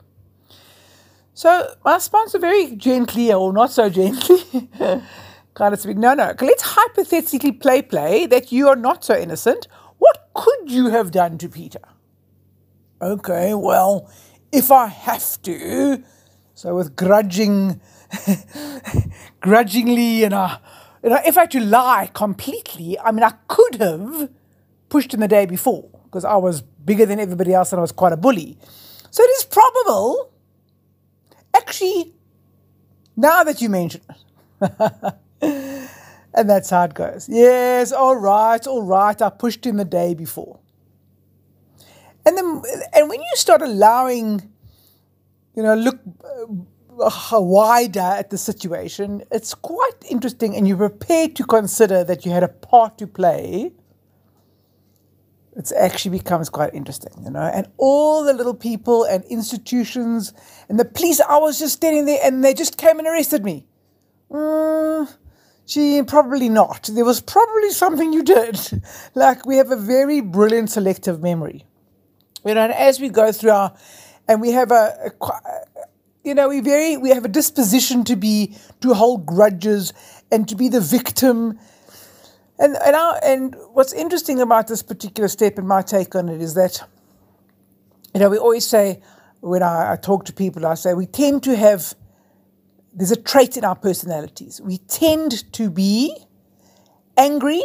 So 1.32 1.72
my 1.82 1.96
sponsor 1.96 2.38
very 2.38 2.76
gently, 2.76 3.32
or 3.32 3.54
not 3.54 3.70
so 3.70 3.88
gently, 3.88 4.68
kind 5.54 5.72
of 5.72 5.80
speak, 5.80 5.96
no, 5.96 6.12
no, 6.12 6.34
let's 6.38 6.62
hypothetically 6.62 7.52
play 7.52 7.80
play 7.80 8.26
that 8.26 8.52
you 8.52 8.68
are 8.68 8.76
not 8.76 9.02
so 9.02 9.16
innocent. 9.16 9.66
What 9.96 10.28
could 10.34 10.70
you 10.70 10.90
have 10.90 11.10
done 11.10 11.38
to 11.38 11.48
Peter? 11.48 11.80
Okay, 13.00 13.54
well, 13.54 14.10
if 14.52 14.70
I 14.70 14.86
have 14.86 15.40
to. 15.42 16.02
So 16.54 16.74
with 16.76 16.96
grudging, 16.96 17.80
grudgingly, 19.40 20.24
and 20.24 20.34
uh, 20.34 20.58
you 21.02 21.10
know, 21.10 21.20
if 21.24 21.38
I 21.38 21.42
had 21.42 21.50
to 21.52 21.60
lie 21.60 22.10
completely, 22.12 22.98
I 22.98 23.12
mean, 23.12 23.22
I 23.22 23.32
could 23.48 23.76
have 23.76 24.30
pushed 24.88 25.14
in 25.14 25.20
the 25.20 25.28
day 25.28 25.46
before 25.46 25.88
because 26.04 26.24
I 26.24 26.36
was 26.36 26.60
bigger 26.60 27.06
than 27.06 27.20
everybody 27.20 27.54
else 27.54 27.72
and 27.72 27.78
I 27.78 27.82
was 27.82 27.92
quite 27.92 28.12
a 28.12 28.16
bully. 28.16 28.58
So 29.10 29.22
it 29.22 29.30
is 29.38 29.44
probable, 29.44 30.32
actually, 31.54 32.14
now 33.16 33.42
that 33.44 33.60
you 33.62 33.68
mention 33.68 34.02
it. 34.60 35.10
and 36.34 36.48
that's 36.50 36.70
how 36.70 36.84
it 36.84 36.94
goes. 36.94 37.28
Yes, 37.28 37.92
all 37.92 38.16
right, 38.16 38.64
all 38.66 38.82
right. 38.82 39.20
I 39.20 39.30
pushed 39.30 39.66
in 39.66 39.76
the 39.76 39.84
day 39.84 40.14
before. 40.14 40.60
And 42.26 42.36
then, 42.36 42.62
and 42.92 43.08
when 43.08 43.20
you 43.20 43.30
start 43.34 43.62
allowing, 43.62 44.50
you 45.54 45.62
know, 45.62 45.74
look 45.74 45.98
uh, 47.00 47.40
wider 47.40 48.00
at 48.00 48.30
the 48.30 48.38
situation, 48.38 49.22
it's 49.30 49.54
quite 49.54 50.04
interesting, 50.08 50.56
and 50.56 50.68
you're 50.68 50.76
prepared 50.76 51.36
to 51.36 51.44
consider 51.44 52.04
that 52.04 52.26
you 52.26 52.32
had 52.32 52.42
a 52.42 52.48
part 52.48 52.98
to 52.98 53.06
play. 53.06 53.72
It 55.56 55.72
actually 55.76 56.18
becomes 56.18 56.48
quite 56.48 56.74
interesting, 56.74 57.12
you 57.24 57.30
know. 57.30 57.40
And 57.40 57.66
all 57.76 58.24
the 58.24 58.32
little 58.32 58.54
people 58.54 59.04
and 59.04 59.24
institutions 59.24 60.32
and 60.68 60.78
the 60.78 60.84
police, 60.84 61.20
I 61.20 61.38
was 61.38 61.58
just 61.58 61.74
standing 61.74 62.04
there 62.04 62.20
and 62.22 62.44
they 62.44 62.54
just 62.54 62.78
came 62.78 62.98
and 62.98 63.08
arrested 63.08 63.44
me. 63.44 63.66
Mm, 64.30 65.12
gee, 65.66 66.02
probably 66.02 66.48
not. 66.48 66.88
There 66.92 67.04
was 67.04 67.20
probably 67.20 67.70
something 67.70 68.12
you 68.12 68.22
did. 68.22 68.60
like, 69.14 69.44
we 69.44 69.56
have 69.56 69.70
a 69.70 69.76
very 69.76 70.20
brilliant 70.20 70.70
selective 70.70 71.20
memory. 71.20 71.66
You 72.44 72.54
know, 72.54 72.62
and 72.62 72.72
as 72.72 73.00
we 73.00 73.10
go 73.10 73.32
through 73.32 73.50
our, 73.50 73.74
and 74.26 74.40
we 74.40 74.52
have 74.52 74.70
a, 74.70 75.12
a 75.20 75.40
you 76.24 76.34
know, 76.34 76.48
we 76.48 76.60
very 76.60 76.96
we 76.96 77.10
have 77.10 77.24
a 77.24 77.28
disposition 77.28 78.04
to 78.04 78.16
be 78.16 78.56
to 78.80 78.94
hold 78.94 79.26
grudges 79.26 79.92
and 80.30 80.48
to 80.48 80.56
be 80.56 80.68
the 80.68 80.80
victim. 80.80 81.58
And 82.58 82.76
and 82.76 82.96
our, 82.96 83.20
and 83.22 83.56
what's 83.72 83.92
interesting 83.92 84.40
about 84.40 84.68
this 84.68 84.82
particular 84.82 85.28
step, 85.28 85.58
and 85.58 85.68
my 85.68 85.82
take 85.82 86.14
on 86.14 86.28
it, 86.28 86.40
is 86.40 86.54
that, 86.54 86.82
you 88.14 88.20
know, 88.20 88.30
we 88.30 88.38
always 88.38 88.66
say 88.66 89.02
when 89.40 89.62
I, 89.62 89.92
I 89.92 89.96
talk 89.96 90.24
to 90.26 90.32
people, 90.32 90.66
I 90.66 90.74
say 90.74 90.94
we 90.94 91.06
tend 91.06 91.42
to 91.44 91.56
have. 91.56 91.94
There's 92.92 93.12
a 93.12 93.16
trait 93.16 93.56
in 93.56 93.64
our 93.64 93.76
personalities. 93.76 94.60
We 94.60 94.78
tend 94.78 95.52
to 95.52 95.70
be 95.70 96.16
angry 97.16 97.62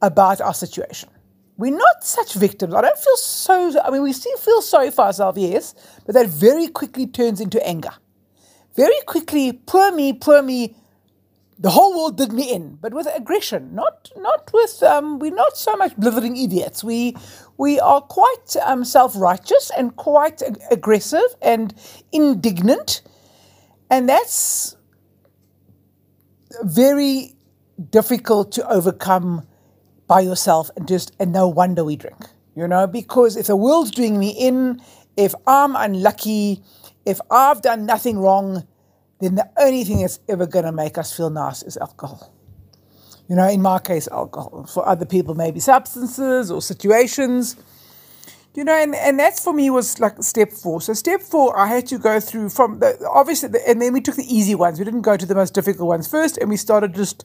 about 0.00 0.40
our 0.40 0.54
situation. 0.54 1.08
We're 1.56 1.76
not 1.76 2.04
such 2.04 2.34
victims. 2.34 2.74
I 2.74 2.82
don't 2.82 2.98
feel 2.98 3.16
so, 3.16 3.80
I 3.82 3.90
mean, 3.90 4.02
we 4.02 4.12
still 4.12 4.36
feel 4.38 4.62
sorry 4.62 4.90
for 4.90 5.06
ourselves, 5.06 5.38
yes, 5.38 5.74
but 6.04 6.14
that 6.14 6.26
very 6.28 6.68
quickly 6.68 7.06
turns 7.06 7.40
into 7.40 7.66
anger. 7.66 7.92
Very 8.76 9.00
quickly, 9.06 9.52
poor 9.52 9.90
me, 9.92 10.12
poor 10.12 10.42
me, 10.42 10.76
the 11.58 11.70
whole 11.70 11.96
world 11.96 12.18
did 12.18 12.32
me 12.32 12.52
in, 12.52 12.76
but 12.82 12.92
with 12.92 13.08
aggression, 13.14 13.74
not 13.74 14.10
not 14.18 14.50
with 14.52 14.82
um, 14.82 15.18
we're 15.18 15.34
not 15.34 15.56
so 15.56 15.74
much 15.76 15.96
blithering 15.96 16.36
idiots. 16.36 16.84
We 16.84 17.16
we 17.56 17.80
are 17.80 18.02
quite 18.02 18.56
um, 18.62 18.84
self 18.84 19.16
righteous 19.16 19.70
and 19.76 19.96
quite 19.96 20.42
ag- 20.42 20.60
aggressive 20.70 21.34
and 21.40 21.74
indignant, 22.12 23.00
and 23.90 24.08
that's 24.08 24.76
very 26.62 27.36
difficult 27.90 28.52
to 28.52 28.68
overcome 28.70 29.46
by 30.06 30.20
yourself 30.20 30.70
and 30.76 30.86
just 30.86 31.12
and 31.18 31.32
no 31.32 31.48
wonder 31.48 31.84
we 31.84 31.96
drink 31.96 32.26
you 32.56 32.66
know? 32.66 32.86
Because 32.86 33.36
if 33.36 33.46
the 33.48 33.56
world's 33.56 33.90
doing 33.90 34.18
me 34.18 34.30
in 34.30 34.80
if 35.16 35.34
i'm 35.46 35.74
unlucky 35.76 36.62
if 37.06 37.18
i've 37.30 37.62
done 37.62 37.86
nothing 37.86 38.18
wrong 38.18 38.66
then 39.20 39.34
the 39.36 39.48
only 39.56 39.84
thing 39.84 40.00
that's 40.00 40.20
ever 40.28 40.46
going 40.46 40.64
to 40.64 40.72
make 40.72 40.98
us 40.98 41.16
feel 41.16 41.30
nice 41.30 41.62
is 41.62 41.76
alcohol. 41.78 42.32
You 43.28 43.36
know 43.36 43.48
in 43.48 43.62
my 43.62 43.78
case 43.78 44.08
alcohol. 44.08 44.66
For 44.66 44.86
other 44.86 45.06
people 45.06 45.34
maybe 45.34 45.60
substances 45.60 46.50
or 46.50 46.62
situations. 46.62 47.56
You 48.54 48.64
know 48.64 48.74
and, 48.74 48.94
and 48.94 49.18
that's 49.18 49.42
for 49.42 49.52
me 49.52 49.70
was 49.70 49.98
like 50.00 50.22
step 50.22 50.52
four. 50.52 50.80
So 50.80 50.92
step 50.92 51.22
four 51.22 51.58
i 51.58 51.66
had 51.66 51.86
to 51.88 51.98
go 51.98 52.20
through 52.20 52.50
from 52.50 52.78
the 52.78 53.08
obviously 53.10 53.48
the, 53.48 53.68
and 53.68 53.80
then 53.80 53.92
we 53.92 54.00
took 54.00 54.16
the 54.16 54.34
easy 54.34 54.54
ones. 54.54 54.78
We 54.78 54.84
didn't 54.84 55.02
go 55.02 55.16
to 55.16 55.26
the 55.26 55.34
most 55.34 55.54
difficult 55.54 55.88
ones 55.88 56.06
first 56.06 56.36
and 56.38 56.48
we 56.50 56.56
started 56.56 56.94
just 56.94 57.24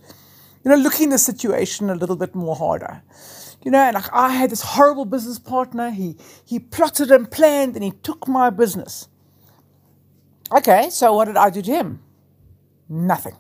you 0.64 0.70
know, 0.70 0.78
looking 0.78 1.10
the 1.10 1.18
situation 1.18 1.90
a 1.90 1.96
little 1.96 2.16
bit 2.16 2.36
more 2.36 2.56
harder. 2.56 3.02
You 3.64 3.72
know, 3.72 3.80
and 3.80 3.96
like 3.96 4.12
I 4.12 4.30
had 4.30 4.50
this 4.50 4.62
horrible 4.62 5.06
business 5.06 5.38
partner. 5.38 5.92
He 5.92 6.18
he 6.44 6.60
plotted 6.60 7.12
and 7.12 7.30
planned 7.30 7.76
and 7.76 7.84
he 7.84 7.92
took 7.92 8.28
my 8.28 8.50
business. 8.50 9.08
Okay, 10.56 10.90
so 10.90 11.14
what 11.14 11.26
did 11.26 11.38
I 11.38 11.50
do 11.50 11.62
to 11.62 11.72
him? 11.72 12.02
Nothing. 12.90 13.36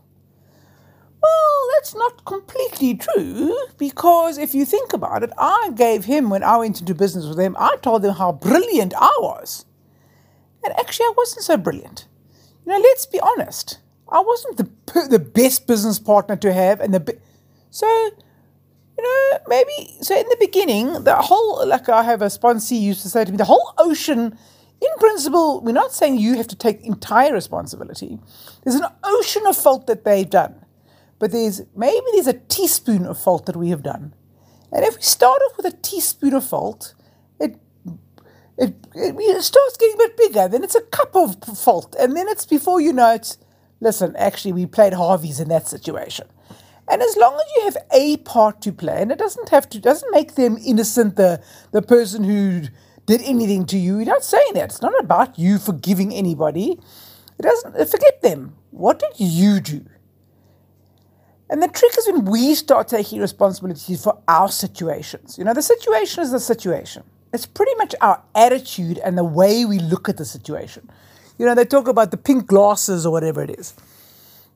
Well, 1.22 1.70
that's 1.74 1.94
not 1.94 2.26
completely 2.26 2.96
true 2.96 3.56
because 3.78 4.38
if 4.38 4.56
you 4.56 4.66
think 4.66 4.94
about 4.94 5.22
it, 5.24 5.32
I 5.38 5.72
gave 5.76 6.06
him, 6.06 6.30
when 6.30 6.44
I 6.44 6.58
went 6.58 6.80
into 6.80 6.96
business 6.96 7.26
with 7.26 7.40
him, 7.40 7.56
I 7.60 7.76
told 7.82 8.04
him 8.04 8.14
how 8.14 8.32
brilliant 8.32 8.94
I 8.98 9.16
was. 9.22 9.66
And 10.64 10.74
actually, 10.80 11.06
I 11.06 11.14
wasn't 11.16 11.44
so 11.44 11.58
brilliant. 11.58 12.08
You 12.66 12.72
know, 12.72 12.80
let's 12.80 13.06
be 13.06 13.20
honest. 13.20 13.81
I 14.12 14.20
wasn't 14.20 14.58
the 14.58 15.08
the 15.10 15.20
best 15.20 15.68
business 15.68 16.00
partner 16.00 16.36
to 16.36 16.54
have, 16.54 16.82
and 16.82 16.94
the 16.94 17.18
so 17.70 17.88
you 17.88 19.04
know 19.04 19.40
maybe 19.48 19.98
so 20.02 20.18
in 20.20 20.28
the 20.28 20.38
beginning 20.40 21.04
the 21.04 21.16
whole 21.16 21.66
like 21.68 21.88
I 21.90 22.04
have 22.04 22.22
a 22.22 22.26
sponsee 22.28 22.80
used 22.80 23.02
to 23.04 23.10
say 23.10 23.26
to 23.26 23.32
me 23.32 23.38
the 23.38 23.46
whole 23.46 23.74
ocean. 23.78 24.38
In 24.82 24.90
principle, 25.00 25.62
we're 25.62 25.74
not 25.74 25.94
saying 25.94 26.18
you 26.18 26.38
have 26.38 26.48
to 26.48 26.56
take 26.56 26.82
entire 26.82 27.34
responsibility. 27.34 28.18
There's 28.64 28.76
an 28.76 28.88
ocean 29.04 29.46
of 29.46 29.56
fault 29.56 29.86
that 29.86 30.06
they've 30.06 30.28
done, 30.28 30.66
but 31.20 31.32
there's 31.32 31.62
maybe 31.76 32.06
there's 32.14 32.26
a 32.26 32.34
teaspoon 32.34 33.06
of 33.06 33.20
fault 33.22 33.46
that 33.46 33.56
we 33.56 33.70
have 33.70 33.84
done. 33.84 34.16
And 34.72 34.84
if 34.84 34.96
we 34.96 35.02
start 35.04 35.40
off 35.44 35.58
with 35.58 35.68
a 35.68 35.78
teaspoon 35.78 36.34
of 36.34 36.44
fault, 36.44 36.96
it 37.40 37.60
it, 38.58 38.74
it, 38.96 39.16
it 39.18 39.44
starts 39.44 39.78
getting 39.78 39.96
a 39.96 39.98
bit 39.98 40.18
bigger. 40.18 40.48
Then 40.48 40.64
it's 40.64 40.76
a 40.76 40.82
cup 40.82 41.16
of 41.16 41.36
fault, 41.60 41.96
and 42.00 42.18
then 42.18 42.28
it's 42.28 42.48
before 42.48 42.82
you 42.82 42.92
know 42.92 43.14
it, 43.14 43.38
listen, 43.82 44.16
actually, 44.16 44.54
we 44.54 44.66
played 44.66 44.94
Harvey's 44.94 45.40
in 45.40 45.50
that 45.50 45.68
situation. 45.68 46.28
And 46.88 47.02
as 47.02 47.18
long 47.18 47.36
as 47.36 47.46
you 47.56 47.64
have 47.64 47.78
a 47.92 48.18
part 48.18 48.62
to 48.62 48.72
play, 48.72 49.02
and 49.02 49.12
it 49.12 49.18
doesn't 49.20 49.50
have 49.50 49.68
to, 49.70 49.80
doesn't 49.80 50.12
make 50.12 50.36
them 50.36 50.58
innocent, 50.66 51.16
the, 51.16 51.42
the 51.72 51.82
person 51.82 52.24
who 52.24 52.64
did 53.06 53.22
anything 53.24 53.66
to 53.66 53.78
you. 53.78 53.98
You're 53.98 54.06
not 54.06 54.24
saying 54.24 54.54
that. 54.54 54.66
It's 54.66 54.82
not 54.82 54.98
about 55.00 55.38
you 55.38 55.58
forgiving 55.58 56.14
anybody. 56.14 56.80
It 57.40 57.42
doesn't, 57.42 57.76
uh, 57.76 57.86
forget 57.86 58.22
them. 58.22 58.56
What 58.72 59.00
did 59.00 59.14
you 59.20 59.60
do? 59.60 59.86
And 61.50 61.62
the 61.62 61.68
trick 61.68 61.92
is 61.98 62.08
when 62.08 62.26
we 62.26 62.56
start 62.56 62.88
taking 62.88 63.20
responsibility 63.20 63.96
for 63.98 64.22
our 64.28 64.50
situations. 64.50 65.38
You 65.38 65.44
know, 65.44 65.54
the 65.54 65.62
situation 65.62 66.24
is 66.24 66.32
the 66.32 66.40
situation. 66.40 67.04
It's 67.34 67.46
pretty 67.46 67.76
much 67.76 67.94
our 68.02 68.22
attitude 68.36 69.00
and 69.00 69.18
the 69.18 69.24
way 69.24 69.66
we 69.66 69.80
look 69.80 70.08
at 70.08 70.18
the 70.18 70.26
situation. 70.26 70.90
You 71.38 71.46
know, 71.46 71.56
they 71.56 71.66
talk 71.66 71.88
about 71.88 72.12
the 72.12 72.18
pink 72.18 72.48
glasses 72.48 73.06
or 73.06 73.12
whatever 73.12 73.42
it 73.42 73.52
is. 73.52 73.74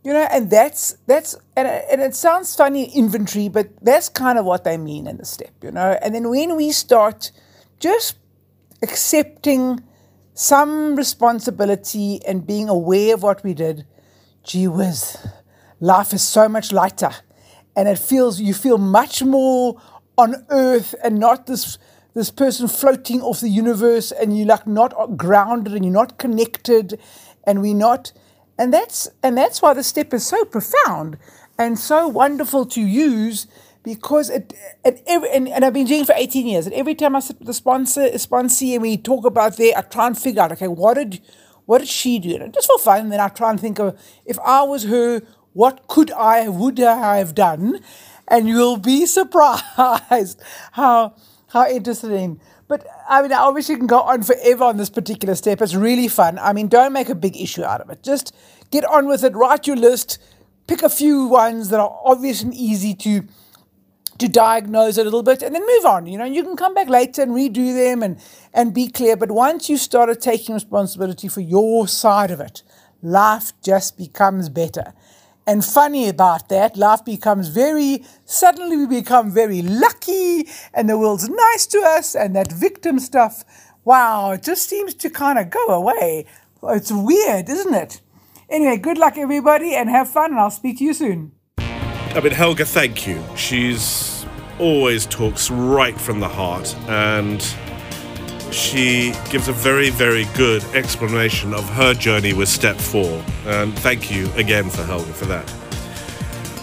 You 0.03 0.13
know, 0.13 0.27
and 0.31 0.51
that's 0.51 0.97
that's 1.07 1.35
and, 1.55 1.67
and 1.67 1.99
it 2.01 2.13
sounds 2.13 2.55
funny 2.55 2.95
inventory, 2.95 3.49
but 3.49 3.69
that's 3.81 4.07
kind 4.07 4.37
of 4.37 4.45
what 4.45 4.63
they 4.63 4.77
mean 4.77 5.07
in 5.07 5.17
the 5.17 5.25
step, 5.25 5.51
you 5.63 5.71
know. 5.71 5.97
And 6.01 6.13
then 6.13 6.29
when 6.29 6.55
we 6.55 6.71
start 6.71 7.31
just 7.79 8.15
accepting 8.83 9.83
some 10.35 10.95
responsibility 10.95 12.19
and 12.27 12.45
being 12.45 12.69
aware 12.69 13.15
of 13.15 13.23
what 13.23 13.43
we 13.43 13.55
did, 13.55 13.87
gee 14.43 14.67
whiz, 14.67 15.17
life 15.79 16.13
is 16.13 16.21
so 16.21 16.47
much 16.47 16.71
lighter. 16.71 17.11
And 17.75 17.87
it 17.87 17.97
feels 17.97 18.39
you 18.39 18.53
feel 18.53 18.77
much 18.77 19.23
more 19.23 19.81
on 20.17 20.45
earth 20.49 20.93
and 21.03 21.19
not 21.19 21.47
this 21.47 21.77
this 22.15 22.31
person 22.31 22.67
floating 22.69 23.21
off 23.21 23.41
the 23.41 23.49
universe 23.49 24.11
and 24.11 24.35
you're 24.35 24.47
like 24.47 24.65
not 24.65 25.17
grounded 25.17 25.73
and 25.73 25.83
you're 25.83 25.93
not 25.93 26.17
connected 26.17 26.97
and 27.45 27.61
we're 27.61 27.75
not. 27.75 28.13
And 28.57 28.73
that's 28.73 29.09
and 29.21 29.37
that's 29.37 29.61
why 29.61 29.73
the 29.73 29.83
step 29.83 30.13
is 30.13 30.25
so 30.25 30.45
profound 30.45 31.17
and 31.59 31.77
so 31.77 32.07
wonderful 32.07 32.65
to 32.67 32.81
use 32.81 33.47
because 33.83 34.29
it, 34.29 34.53
it 34.83 35.03
every, 35.05 35.29
and, 35.29 35.47
and 35.49 35.63
I've 35.63 35.73
been 35.73 35.85
doing 35.85 36.01
it 36.01 36.07
for 36.07 36.15
18 36.15 36.47
years 36.47 36.65
and 36.65 36.73
every 36.73 36.95
time 36.95 37.15
I 37.15 37.19
sit 37.19 37.37
with 37.37 37.47
the 37.47 37.53
sponsor 37.53 38.09
sponsee 38.11 38.73
and 38.73 38.81
we 38.81 38.97
talk 38.97 39.25
about 39.25 39.57
there 39.57 39.73
I 39.77 39.81
try 39.81 40.07
and 40.07 40.17
figure 40.17 40.41
out 40.41 40.53
okay 40.53 40.69
what 40.69 40.93
did 40.95 41.21
what 41.65 41.79
did 41.79 41.89
she 41.89 42.17
do? 42.17 42.37
And 42.37 42.53
just 42.53 42.67
for 42.67 42.79
fun 42.79 43.01
and 43.01 43.11
then 43.11 43.19
I 43.19 43.27
try 43.27 43.49
and 43.51 43.59
think 43.59 43.77
of 43.77 43.99
if 44.25 44.39
I 44.39 44.63
was 44.63 44.85
her 44.85 45.21
what 45.51 45.87
could 45.87 46.11
I 46.11 46.47
would 46.47 46.79
I 46.79 47.17
have 47.17 47.35
done? 47.35 47.81
And 48.25 48.47
you'll 48.47 48.77
be 48.77 49.05
surprised 49.05 50.41
how 50.71 51.13
how 51.55 51.67
interesting. 51.69 52.39
But 52.67 52.85
I 53.07 53.21
mean, 53.21 53.31
I 53.31 53.39
obviously 53.39 53.77
can 53.77 53.87
go 53.87 54.01
on 54.01 54.23
forever 54.23 54.65
on 54.65 54.77
this 54.77 54.89
particular 54.89 55.35
step. 55.35 55.61
It's 55.61 55.73
really 55.73 56.07
fun. 56.07 56.37
I 56.37 56.53
mean, 56.53 56.67
don't 56.67 56.93
make 56.93 57.09
a 57.09 57.15
big 57.15 57.37
issue 57.37 57.63
out 57.63 57.81
of 57.81 57.89
it. 57.89 58.03
Just 58.03 58.35
get 58.71 58.83
on 58.85 59.07
with 59.07 59.23
it, 59.23 59.33
write 59.35 59.65
your 59.65 59.77
list, 59.77 60.19
pick 60.67 60.83
a 60.83 60.89
few 60.89 61.27
ones 61.27 61.69
that 61.69 61.79
are 61.79 62.01
obvious 62.03 62.43
and 62.43 62.53
easy 62.53 62.93
to 62.95 63.23
to 64.17 64.29
diagnose 64.29 64.97
a 64.97 65.03
little 65.03 65.23
bit 65.23 65.41
and 65.43 65.53
then 65.53 65.65
move 65.65 65.85
on. 65.85 66.07
You 66.07 66.17
know, 66.17 66.25
you 66.25 66.41
can 66.43 66.55
come 66.55 66.73
back 66.73 66.87
later 66.87 67.21
and 67.21 67.31
redo 67.31 67.73
them 67.73 68.01
and, 68.01 68.17
and 68.53 68.73
be 68.73 68.87
clear. 68.87 69.17
But 69.17 69.29
once 69.29 69.69
you 69.69 69.77
started 69.77 70.21
taking 70.21 70.55
responsibility 70.55 71.27
for 71.27 71.41
your 71.41 71.85
side 71.87 72.31
of 72.31 72.39
it, 72.39 72.63
life 73.01 73.51
just 73.61 73.97
becomes 73.97 74.47
better. 74.47 74.93
And 75.47 75.63
funny 75.63 76.09
about 76.09 76.49
that, 76.49 76.75
life 76.75 77.05
becomes 77.05 77.49
very, 77.49 78.03
suddenly 78.25 78.77
we 78.77 78.87
become 78.87 79.31
very 79.31 79.61
lucky 79.61 80.47
and 80.73 80.89
the 80.89 80.97
world's 80.97 81.29
nice 81.29 81.67
to 81.67 81.77
us 81.85 82.15
and 82.15 82.35
that 82.35 82.51
victim 82.51 82.97
stuff, 82.97 83.43
wow, 83.83 84.31
it 84.31 84.41
just 84.41 84.67
seems 84.67 84.95
to 84.95 85.09
kind 85.11 85.37
of 85.37 85.51
go 85.51 85.67
away. 85.67 86.25
It's 86.63 86.91
weird, 86.91 87.47
isn't 87.47 87.75
it? 87.75 88.01
Anyway, 88.49 88.77
good 88.77 88.97
luck 88.97 89.19
everybody 89.19 89.75
and 89.75 89.87
have 89.87 90.09
fun 90.09 90.31
and 90.31 90.39
I'll 90.39 90.49
speak 90.49 90.79
to 90.79 90.83
you 90.83 90.95
soon. 90.95 91.31
I 91.59 92.21
mean, 92.23 92.31
Helga, 92.31 92.65
thank 92.65 93.05
you. 93.05 93.23
She's 93.35 94.25
always 94.57 95.05
talks 95.05 95.51
right 95.51 95.99
from 95.99 96.19
the 96.19 96.29
heart 96.29 96.75
and 96.87 97.41
she 98.51 99.13
gives 99.29 99.47
a 99.47 99.53
very, 99.53 99.89
very 99.89 100.25
good 100.35 100.63
explanation 100.75 101.53
of 101.53 101.67
her 101.69 101.93
journey 101.93 102.33
with 102.33 102.49
step 102.49 102.77
four. 102.77 103.23
And 103.45 103.77
thank 103.79 104.11
you 104.11 104.31
again 104.33 104.69
for 104.69 104.83
Helga 104.83 105.13
for 105.13 105.25
that. 105.25 105.51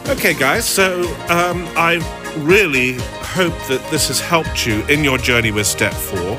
Okay, 0.09 0.35
guys, 0.35 0.65
so 0.65 1.03
um, 1.29 1.69
I 1.77 2.01
really 2.39 2.95
hope 3.35 3.55
that 3.69 3.87
this 3.91 4.09
has 4.09 4.21
helped 4.21 4.67
you 4.67 4.85
in 4.87 5.05
your 5.05 5.19
journey 5.19 5.53
with 5.53 5.67
step 5.67 5.93
four. 5.93 6.39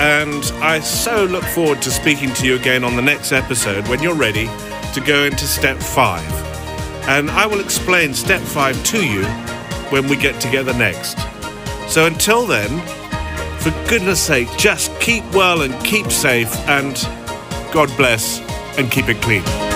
And 0.00 0.44
I 0.62 0.80
so 0.80 1.24
look 1.24 1.44
forward 1.44 1.82
to 1.82 1.90
speaking 1.90 2.32
to 2.34 2.46
you 2.46 2.56
again 2.56 2.84
on 2.84 2.96
the 2.96 3.02
next 3.02 3.32
episode 3.32 3.88
when 3.88 4.02
you're 4.02 4.14
ready 4.14 4.46
to 4.94 5.02
go 5.04 5.24
into 5.24 5.46
step 5.46 5.78
five. 5.78 6.30
And 7.08 7.30
I 7.30 7.46
will 7.46 7.60
explain 7.60 8.14
step 8.14 8.40
five 8.40 8.82
to 8.84 9.04
you 9.04 9.24
when 9.90 10.06
we 10.06 10.16
get 10.16 10.40
together 10.40 10.74
next. 10.74 11.18
So 11.88 12.06
until 12.06 12.46
then, 12.46 12.68
for 13.60 13.70
goodness 13.88 14.20
sake, 14.20 14.48
just 14.56 14.98
keep 15.00 15.24
well 15.32 15.62
and 15.62 15.74
keep 15.84 16.10
safe, 16.10 16.54
and 16.68 16.94
God 17.72 17.94
bless 17.96 18.40
and 18.78 18.90
keep 18.90 19.08
it 19.08 19.20
clean. 19.20 19.67